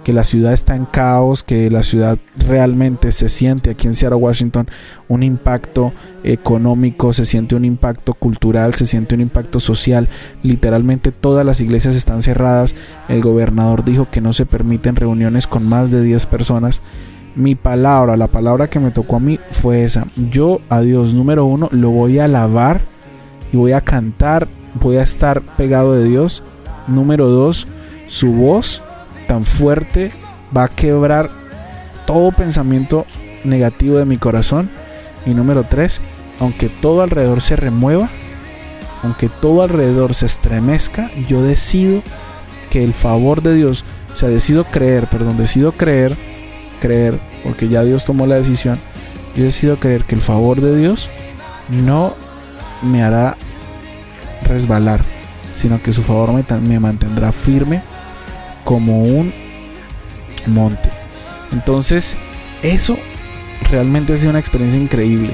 que 0.04 0.12
la 0.12 0.24
ciudad 0.24 0.52
está 0.52 0.76
en 0.76 0.84
caos, 0.86 1.42
que 1.42 1.70
la 1.70 1.82
ciudad 1.82 2.18
realmente 2.36 3.12
se 3.12 3.28
siente 3.28 3.70
aquí 3.70 3.86
en 3.86 3.94
Seattle, 3.94 4.18
Washington, 4.18 4.68
un 5.08 5.22
impacto 5.22 5.92
económico, 6.24 7.12
se 7.12 7.24
siente 7.24 7.54
un 7.54 7.64
impacto 7.64 8.14
cultural, 8.14 8.74
se 8.74 8.86
siente 8.86 9.14
un 9.14 9.20
impacto 9.20 9.60
social. 9.60 10.08
Literalmente 10.42 11.12
todas 11.12 11.44
las 11.44 11.60
iglesias 11.60 11.96
están 11.96 12.22
cerradas. 12.22 12.74
El 13.08 13.20
gobernador 13.20 13.84
dijo 13.84 14.08
que 14.10 14.20
no 14.20 14.32
se 14.32 14.46
permiten 14.46 14.96
reuniones 14.96 15.46
con 15.46 15.68
más 15.68 15.90
de 15.90 16.02
10 16.02 16.26
personas. 16.26 16.82
Mi 17.36 17.54
palabra, 17.54 18.16
la 18.16 18.26
palabra 18.26 18.68
que 18.68 18.80
me 18.80 18.90
tocó 18.90 19.16
a 19.16 19.20
mí 19.20 19.38
fue 19.50 19.84
esa. 19.84 20.06
Yo 20.30 20.60
a 20.68 20.80
Dios 20.80 21.14
número 21.14 21.44
uno 21.44 21.68
lo 21.72 21.90
voy 21.90 22.18
a 22.18 22.24
alabar 22.24 22.80
y 23.52 23.56
voy 23.56 23.72
a 23.72 23.80
cantar, 23.80 24.48
voy 24.80 24.96
a 24.96 25.02
estar 25.02 25.42
pegado 25.56 25.94
de 25.94 26.04
Dios. 26.04 26.42
Número 26.88 27.28
dos, 27.28 27.68
su 28.08 28.32
voz 28.32 28.82
tan 29.30 29.44
fuerte 29.44 30.10
va 30.56 30.64
a 30.64 30.68
quebrar 30.68 31.30
todo 32.04 32.32
pensamiento 32.32 33.06
negativo 33.44 33.96
de 33.96 34.04
mi 34.04 34.16
corazón. 34.16 34.68
Y 35.24 35.30
número 35.34 35.62
tres, 35.62 36.00
aunque 36.40 36.68
todo 36.68 37.02
alrededor 37.02 37.40
se 37.40 37.54
remueva, 37.54 38.08
aunque 39.04 39.28
todo 39.28 39.62
alrededor 39.62 40.16
se 40.16 40.26
estremezca, 40.26 41.12
yo 41.28 41.42
decido 41.42 42.02
que 42.70 42.82
el 42.82 42.92
favor 42.92 43.40
de 43.40 43.54
Dios, 43.54 43.84
o 44.12 44.16
sea, 44.16 44.28
decido 44.28 44.64
creer, 44.64 45.06
perdón, 45.06 45.36
decido 45.36 45.70
creer, 45.70 46.16
creer, 46.80 47.20
porque 47.44 47.68
ya 47.68 47.84
Dios 47.84 48.04
tomó 48.04 48.26
la 48.26 48.34
decisión, 48.34 48.80
yo 49.36 49.44
decido 49.44 49.76
creer 49.76 50.02
que 50.02 50.16
el 50.16 50.22
favor 50.22 50.60
de 50.60 50.76
Dios 50.76 51.08
no 51.68 52.14
me 52.82 53.04
hará 53.04 53.36
resbalar, 54.42 55.02
sino 55.54 55.80
que 55.80 55.92
su 55.92 56.02
favor 56.02 56.32
me, 56.32 56.42
me 56.62 56.80
mantendrá 56.80 57.30
firme 57.30 57.80
como 58.70 59.02
un 59.02 59.32
monte. 60.46 60.90
Entonces, 61.50 62.16
eso 62.62 62.96
realmente 63.68 64.12
ha 64.12 64.16
sido 64.16 64.30
una 64.30 64.38
experiencia 64.38 64.80
increíble. 64.80 65.32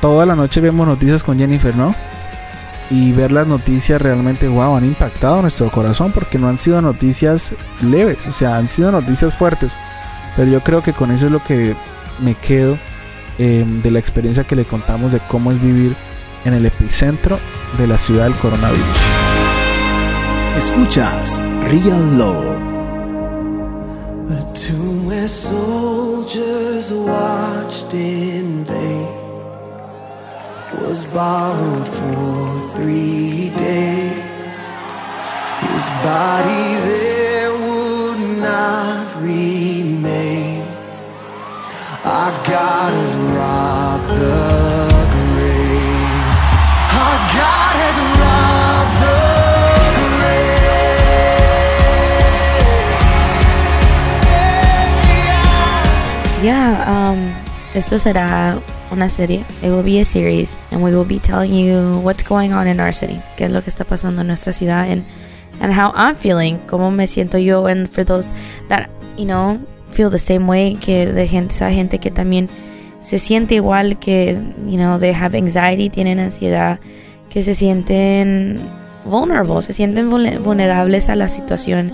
Toda 0.00 0.26
la 0.26 0.36
noche 0.36 0.60
vemos 0.60 0.86
noticias 0.86 1.24
con 1.24 1.40
Jennifer, 1.40 1.74
¿no? 1.74 1.92
Y 2.88 3.10
ver 3.10 3.32
las 3.32 3.48
noticias 3.48 4.00
realmente, 4.00 4.46
wow, 4.46 4.76
han 4.76 4.84
impactado 4.84 5.42
nuestro 5.42 5.72
corazón 5.72 6.12
porque 6.12 6.38
no 6.38 6.48
han 6.48 6.56
sido 6.56 6.80
noticias 6.80 7.52
leves, 7.80 8.28
o 8.28 8.32
sea, 8.32 8.58
han 8.58 8.68
sido 8.68 8.92
noticias 8.92 9.34
fuertes. 9.34 9.76
Pero 10.36 10.48
yo 10.48 10.60
creo 10.60 10.84
que 10.84 10.92
con 10.92 11.10
eso 11.10 11.26
es 11.26 11.32
lo 11.32 11.42
que 11.42 11.74
me 12.20 12.36
quedo 12.36 12.78
em, 13.38 13.82
de 13.82 13.90
la 13.90 13.98
experiencia 13.98 14.44
que 14.44 14.54
le 14.54 14.66
contamos 14.66 15.10
de 15.10 15.18
cómo 15.26 15.50
es 15.50 15.60
vivir 15.60 15.96
en 16.44 16.54
el 16.54 16.64
epicentro 16.64 17.40
de 17.76 17.88
la 17.88 17.98
ciudad 17.98 18.26
del 18.26 18.36
coronavirus. 18.36 18.86
Escuchas 20.56 21.42
Real 21.70 22.04
Love. 22.20 22.60
The 24.26 24.42
tomb 24.54 25.06
where 25.06 25.28
soldiers 25.28 26.92
watched 26.92 27.94
in 27.94 28.64
vain 28.64 29.08
was 30.80 31.04
borrowed 31.06 31.88
for 31.88 32.76
three 32.76 33.50
days. 33.56 34.62
His 35.66 35.86
body 36.02 36.66
there 36.88 37.52
would 37.52 38.40
not 38.40 39.22
remain. 39.22 40.62
Our 42.04 42.32
God 42.44 42.92
has 42.92 43.14
robbed 43.16 43.81
yeah, 56.42 56.84
um, 56.88 57.18
esto 57.74 57.98
será 57.98 58.60
una 58.90 59.08
serie. 59.08 59.44
It 59.62 59.70
will 59.70 59.82
be 59.82 60.00
a 60.00 60.04
series, 60.04 60.54
and 60.70 60.82
we 60.82 60.94
will 60.94 61.06
be 61.06 61.18
telling 61.18 61.54
you 61.54 62.00
what's 62.02 62.22
going 62.22 62.52
on 62.52 62.66
in 62.66 62.80
our 62.80 62.92
city, 62.92 63.20
qué 63.36 63.46
es 63.46 63.52
lo 63.52 63.62
que 63.62 63.70
está 63.70 63.84
pasando 63.84 64.20
en 64.20 64.26
nuestra 64.26 64.52
ciudad, 64.52 64.90
and 64.90 65.04
and 65.60 65.72
how 65.72 65.92
I'm 65.94 66.16
feeling, 66.16 66.58
cómo 66.66 66.90
me 66.90 67.06
siento 67.06 67.38
yo, 67.38 67.66
and 67.66 67.88
for 67.88 68.04
those 68.04 68.32
that 68.68 68.90
you 69.16 69.24
know 69.24 69.58
feel 69.90 70.10
the 70.10 70.18
same 70.18 70.46
way, 70.46 70.74
que 70.74 71.06
de 71.06 71.26
gente, 71.26 71.54
esa 71.54 71.70
gente 71.70 71.98
que 71.98 72.10
también 72.10 72.48
se 73.00 73.18
siente 73.18 73.54
igual, 73.56 73.98
que 73.98 74.38
you 74.66 74.76
know 74.76 74.98
they 74.98 75.12
have 75.12 75.36
anxiety, 75.36 75.88
tienen 75.88 76.18
ansiedad, 76.18 76.80
que 77.30 77.42
se 77.42 77.54
sienten 77.54 78.56
vulnerable, 79.04 79.62
se 79.62 79.72
sienten 79.72 80.10
vulnerables 80.10 81.08
a 81.08 81.16
la 81.16 81.28
situación, 81.28 81.92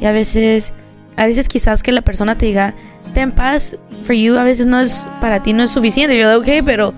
y 0.00 0.06
a 0.06 0.12
veces, 0.12 0.72
a 1.16 1.26
veces 1.26 1.48
quizás 1.48 1.82
que 1.82 1.92
la 1.92 2.02
persona 2.02 2.36
te 2.36 2.46
diga 2.46 2.74
ten 3.14 3.32
paz 3.32 3.78
for 4.04 4.14
you 4.14 4.36
a 4.36 4.42
veces 4.42 4.66
no 4.66 4.80
es 4.80 5.06
para 5.20 5.42
ti 5.42 5.52
no 5.52 5.62
es 5.62 5.70
suficiente. 5.70 6.18
Yo 6.18 6.38
ok, 6.38 6.48
pero 6.64 6.94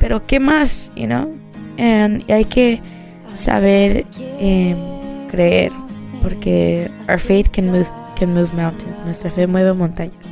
pero 0.00 0.26
qué 0.26 0.40
más, 0.40 0.92
you 0.96 1.06
know? 1.06 1.30
And 1.78 2.28
hay 2.30 2.44
que 2.44 2.80
saber 3.32 4.04
eh, 4.40 4.76
creer 5.30 5.72
porque 6.22 6.90
our 7.08 7.18
faith 7.18 7.50
can 7.50 7.70
move 7.70 7.88
can 8.18 8.32
move 8.34 8.54
mountains. 8.54 8.96
Nuestra 9.04 9.30
fe 9.30 9.46
mueve 9.46 9.72
montañas. 9.72 10.30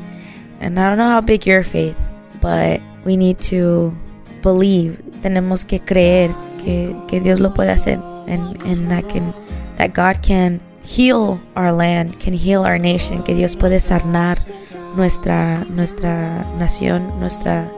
And 0.60 0.78
I 0.78 0.82
don't 0.82 0.96
know 0.96 1.10
how 1.10 1.20
big 1.20 1.44
your 1.44 1.64
faith, 1.64 1.96
but 2.40 2.80
we 3.04 3.16
need 3.16 3.38
to 3.50 3.92
believe. 4.42 4.98
Tenemos 5.22 5.64
que 5.64 5.80
creer 5.80 6.30
que, 6.64 6.94
que 7.08 7.20
Dios 7.20 7.40
lo 7.40 7.52
puede 7.52 7.70
hacer. 7.70 7.98
And, 8.28 8.42
and 8.64 8.88
that, 8.88 9.08
can, 9.08 9.34
that 9.76 9.92
God 9.92 10.22
can 10.22 10.60
heal 10.84 11.40
our 11.56 11.72
land, 11.72 12.18
can 12.18 12.34
heal 12.34 12.64
our 12.64 12.78
nation. 12.78 13.22
Que 13.22 13.34
Dios 13.34 13.56
puede 13.56 13.80
sanar 13.80 14.38
nuestra, 14.96 15.64
nuestra 15.70 16.44
nación, 16.58 17.18
nuestra, 17.20 17.68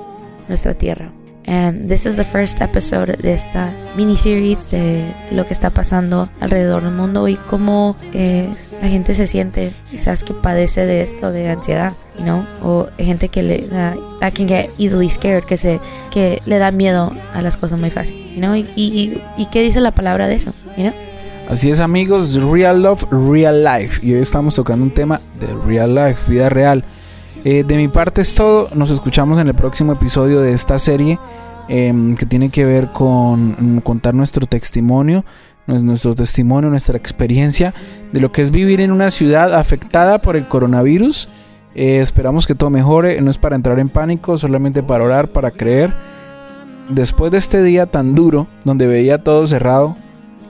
nuestra 0.49 0.75
tierra. 0.75 1.11
And 1.47 1.90
this 1.90 2.07
is 2.07 2.17
the 2.17 2.25
first 2.25 2.62
episode 2.62 3.19
de 3.19 3.35
esta 3.35 3.71
miniseries 3.97 4.71
de 4.71 5.05
lo 5.31 5.47
que 5.47 5.53
está 5.53 5.69
pasando 5.69 6.31
alrededor 6.40 6.83
del 6.83 6.93
mundo 6.93 7.29
y 7.29 7.37
cómo 7.37 7.97
eh, 8.14 8.49
la 8.81 8.88
gente 8.88 9.12
se 9.12 9.27
siente, 9.27 9.73
quizás 9.90 10.25
que 10.25 10.33
padece 10.33 10.87
de 10.87 11.03
esto, 11.03 11.31
de 11.33 11.51
ansiedad, 11.51 11.93
you 12.17 12.25
know, 12.25 12.47
o 12.62 12.87
gente 12.97 13.29
que 13.29 13.43
le 13.43 13.64
uh, 13.67 14.21
can 14.21 14.49
get 14.49 14.71
easily 14.79 15.11
scared, 15.11 15.45
que 15.45 15.59
se 15.59 15.81
que 16.11 16.40
le 16.47 16.57
da 16.57 16.71
miedo 16.71 17.12
a 17.35 17.43
las 17.43 17.59
cosas 17.59 17.79
muy 17.79 17.90
fácil, 17.90 18.17
you 18.35 18.40
know, 18.40 18.55
y, 18.55 18.64
y, 18.75 19.47
qué 19.53 19.61
dice 19.61 19.81
la 19.81 19.90
palabra 19.90 20.29
de 20.29 20.37
eso, 20.37 20.55
you 20.79 20.85
know. 20.85 20.95
Así 21.48 21.70
es 21.70 21.80
amigos, 21.80 22.35
Real 22.37 22.83
Love, 22.83 23.04
Real 23.11 23.62
Life. 23.62 24.04
Y 24.04 24.14
hoy 24.14 24.22
estamos 24.22 24.54
tocando 24.54 24.83
un 24.83 24.90
tema 24.90 25.20
de 25.38 25.46
Real 25.66 25.94
Life, 25.94 26.30
vida 26.30 26.48
real. 26.48 26.85
Eh, 27.44 27.64
de 27.68 27.76
mi 27.76 27.88
parte 27.88 28.22
es 28.22 28.35
todo. 28.35 28.70
Nos 28.74 28.90
escuchamos 28.90 29.38
en 29.38 29.48
el 29.48 29.54
próximo 29.54 29.92
episodio 29.92 30.40
de 30.40 30.54
esta 30.54 30.78
serie 30.78 31.18
em, 31.68 32.16
que 32.16 32.24
tiene 32.24 32.48
que 32.48 32.64
ver 32.64 32.88
con 32.88 33.76
mm, 33.76 33.80
contar 33.80 34.14
nuestro 34.14 34.46
testimonio, 34.46 35.26
nuestro 35.66 36.14
testimonio, 36.14 36.70
nuestra 36.70 36.96
experiencia 36.96 37.74
de 38.11 38.20
lo 38.20 38.33
que 38.33 38.40
es 38.40 38.50
vivir 38.50 38.80
en 38.80 38.90
una 38.90 39.11
ciudad 39.11 39.54
afectada 39.54 40.18
por 40.18 40.37
el 40.37 40.48
coronavirus. 40.48 41.28
Eh, 41.74 42.00
esperamos 42.00 42.46
que 42.46 42.54
todo 42.54 42.70
mejore. 42.70 43.20
No 43.20 43.30
es 43.30 43.37
para 43.37 43.54
entrar 43.54 43.78
en 43.80 43.90
pánico, 43.90 44.38
solamente 44.38 44.83
para 44.83 45.04
orar, 45.04 45.28
para 45.28 45.50
creer. 45.50 45.92
Después 46.88 47.30
de 47.33 47.38
este 47.38 47.62
día 47.62 47.85
tan 47.85 48.14
duro, 48.14 48.46
donde 48.64 48.87
veía 48.87 49.22
todo 49.22 49.46
cerrado, 49.46 49.94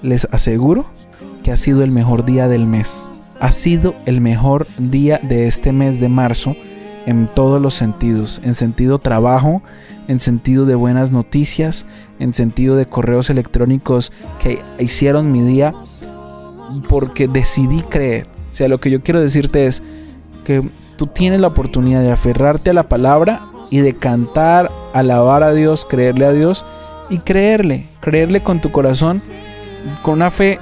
les 0.04 0.28
aseguro 0.30 0.84
que 1.42 1.50
ha 1.50 1.56
sido 1.56 1.82
el 1.82 1.90
mejor 1.90 2.24
día 2.24 2.46
del 2.46 2.66
mes. 2.66 3.06
Ha 3.40 3.50
sido 3.52 3.94
el 4.06 4.20
mejor 4.20 4.66
día 4.78 5.18
de 5.22 5.48
este 5.48 5.72
mes 5.72 5.98
de 5.98 6.08
marzo 6.08 6.54
en 7.06 7.26
todos 7.26 7.60
los 7.60 7.74
sentidos, 7.74 8.40
en 8.44 8.54
sentido 8.54 8.98
trabajo, 8.98 9.62
en 10.06 10.20
sentido 10.20 10.66
de 10.66 10.74
buenas 10.74 11.10
noticias, 11.10 11.86
en 12.18 12.32
sentido 12.32 12.76
de 12.76 12.86
correos 12.86 13.30
electrónicos 13.30 14.12
que 14.38 14.60
hicieron 14.78 15.32
mi 15.32 15.40
día 15.40 15.74
porque 16.88 17.26
decidí 17.26 17.80
creer. 17.80 18.26
O 18.50 18.54
sea, 18.54 18.68
lo 18.68 18.78
que 18.78 18.90
yo 18.90 19.02
quiero 19.02 19.20
decirte 19.20 19.66
es 19.66 19.82
que 20.44 20.62
tú 20.96 21.06
tienes 21.06 21.40
la 21.40 21.48
oportunidad 21.48 22.02
de 22.02 22.12
aferrarte 22.12 22.70
a 22.70 22.74
la 22.74 22.88
palabra 22.88 23.40
y 23.70 23.78
de 23.78 23.96
cantar, 23.96 24.70
alabar 24.92 25.42
a 25.42 25.52
Dios, 25.52 25.84
creerle 25.84 26.26
a 26.26 26.32
Dios 26.32 26.64
y 27.10 27.18
creerle, 27.18 27.88
creerle 28.00 28.42
con 28.42 28.60
tu 28.60 28.70
corazón, 28.70 29.20
con 30.02 30.14
una 30.14 30.30
fe 30.30 30.58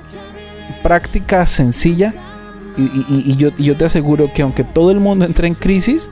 práctica, 0.83 1.47
sencilla. 1.47 2.15
Y, 2.77 3.37
yo, 3.37 3.55
yo 3.57 3.77
te 3.77 3.85
aseguro 3.85 4.33
que 4.33 4.43
aunque 4.43 4.65
todo 4.65 4.91
el 4.91 4.99
mundo 4.99 5.27
entre 5.27 5.47
en 5.47 5.55
crisis, 5.55 6.11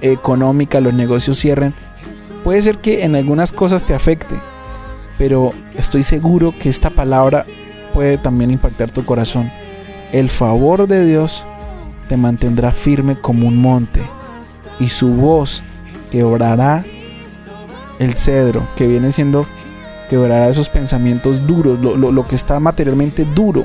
económica, 0.00 0.80
los 0.80 0.94
negocios 0.94 1.38
cierren, 1.38 1.74
puede 2.44 2.60
ser 2.62 2.78
que 2.78 3.04
en 3.04 3.14
algunas 3.14 3.52
cosas 3.52 3.84
te 3.84 3.94
afecte, 3.94 4.36
pero 5.18 5.50
estoy 5.76 6.02
seguro 6.02 6.54
que 6.58 6.68
esta 6.68 6.90
palabra 6.90 7.46
puede 7.94 8.18
también 8.18 8.50
impactar 8.50 8.90
tu 8.90 9.04
corazón. 9.04 9.50
El 10.12 10.28
favor 10.28 10.86
de 10.86 11.06
Dios 11.06 11.46
te 12.08 12.16
mantendrá 12.16 12.72
firme 12.72 13.16
como 13.16 13.46
un 13.46 13.56
monte 13.56 14.02
y 14.80 14.88
su 14.88 15.08
voz 15.08 15.62
quebrará 16.10 16.84
el 17.98 18.14
cedro, 18.14 18.66
que 18.76 18.86
viene 18.86 19.12
siendo 19.12 19.46
quebrará 20.12 20.50
esos 20.50 20.68
pensamientos 20.68 21.46
duros, 21.46 21.80
lo, 21.80 21.96
lo 21.96 22.28
que 22.28 22.34
está 22.34 22.60
materialmente 22.60 23.24
duro, 23.24 23.64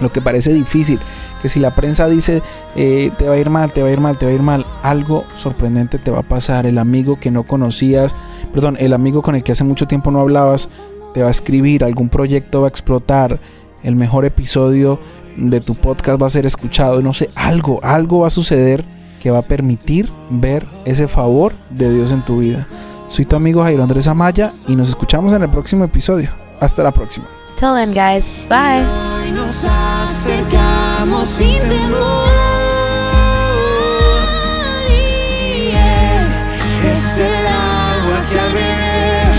lo 0.00 0.10
que 0.10 0.20
parece 0.20 0.52
difícil, 0.52 0.98
que 1.40 1.48
si 1.48 1.60
la 1.60 1.74
prensa 1.74 2.08
dice 2.08 2.42
eh, 2.76 3.10
te 3.16 3.26
va 3.26 3.36
a 3.36 3.38
ir 3.38 3.48
mal, 3.48 3.72
te 3.72 3.80
va 3.80 3.88
a 3.88 3.92
ir 3.92 4.00
mal, 4.00 4.18
te 4.18 4.26
va 4.26 4.32
a 4.32 4.34
ir 4.34 4.42
mal, 4.42 4.66
algo 4.82 5.24
sorprendente 5.34 5.96
te 5.96 6.10
va 6.10 6.18
a 6.18 6.28
pasar. 6.28 6.66
El 6.66 6.76
amigo 6.76 7.18
que 7.18 7.30
no 7.30 7.44
conocías, 7.44 8.14
perdón, 8.52 8.76
el 8.78 8.92
amigo 8.92 9.22
con 9.22 9.34
el 9.34 9.42
que 9.42 9.52
hace 9.52 9.64
mucho 9.64 9.86
tiempo 9.86 10.10
no 10.10 10.20
hablabas, 10.20 10.68
te 11.14 11.22
va 11.22 11.28
a 11.28 11.30
escribir, 11.30 11.84
algún 11.84 12.10
proyecto 12.10 12.60
va 12.60 12.66
a 12.66 12.68
explotar, 12.68 13.40
el 13.82 13.96
mejor 13.96 14.26
episodio 14.26 15.00
de 15.38 15.62
tu 15.62 15.74
podcast 15.74 16.20
va 16.20 16.26
a 16.26 16.30
ser 16.30 16.44
escuchado, 16.44 17.00
no 17.00 17.14
sé, 17.14 17.30
algo, 17.34 17.80
algo 17.82 18.18
va 18.18 18.26
a 18.26 18.30
suceder 18.30 18.84
que 19.22 19.30
va 19.30 19.38
a 19.38 19.48
permitir 19.48 20.10
ver 20.28 20.66
ese 20.84 21.08
favor 21.08 21.54
de 21.70 21.94
Dios 21.94 22.12
en 22.12 22.22
tu 22.26 22.40
vida. 22.40 22.66
Soy 23.08 23.24
tu 23.24 23.36
amigo 23.36 23.62
Jairo 23.62 23.82
Andrés 23.82 24.08
Amaya 24.08 24.52
y 24.66 24.76
nos 24.76 24.88
escuchamos 24.88 25.32
en 25.32 25.42
el 25.42 25.48
próximo 25.48 25.84
episodio. 25.84 26.30
Hasta 26.60 26.82
la 26.82 26.92
próxima. 26.92 27.26
Till 27.56 27.72
then, 27.74 27.92
guys. 27.94 28.32
Bye. 28.48 28.84
acercamos 30.26 31.28
sin 31.28 31.60
temor. 31.60 32.26
Es 36.84 37.18
el 37.18 37.46
agua 37.46 38.18
que 38.28 38.40
al 38.40 38.52
beber 38.52 39.36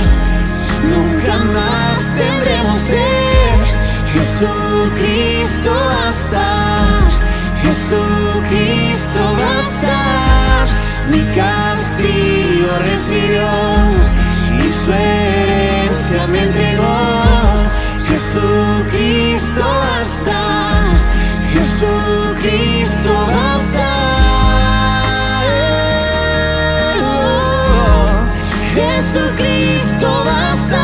nunca 0.89 1.37
más 1.53 1.97
tendremos 2.17 2.79
sed. 2.79 3.37
Jesucristo 4.13 5.73
basta, 5.73 6.45
Jesucristo 7.61 9.21
basta. 9.33 9.97
Mi 11.11 11.21
castigo 11.35 11.66
recibió 13.07 13.47
y 14.59 14.69
su 14.69 14.91
herencia 14.91 16.27
me 16.27 16.43
entregó. 16.43 17.63
Jesucristo 18.07 19.63
basta. 19.63 20.39
Jesucristo 21.53 23.13
basta. 23.27 23.89
Jesucristo 28.75 30.09
basta. 30.25 30.83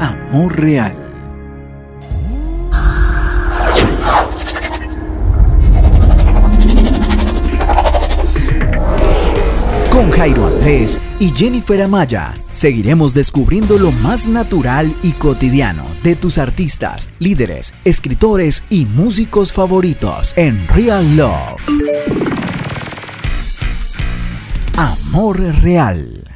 Amor 0.00 0.60
real. 0.60 1.01
Jairo 10.22 10.46
Andrés 10.46 11.00
y 11.18 11.30
Jennifer 11.30 11.82
Amaya 11.82 12.34
seguiremos 12.52 13.12
descubriendo 13.12 13.76
lo 13.76 13.90
más 13.90 14.28
natural 14.28 14.94
y 15.02 15.10
cotidiano 15.10 15.84
de 16.04 16.14
tus 16.14 16.38
artistas, 16.38 17.10
líderes, 17.18 17.74
escritores 17.84 18.62
y 18.70 18.86
músicos 18.86 19.52
favoritos 19.52 20.32
en 20.36 20.68
Real 20.68 21.16
Love. 21.16 21.60
Amor 24.76 25.40
real. 25.60 26.31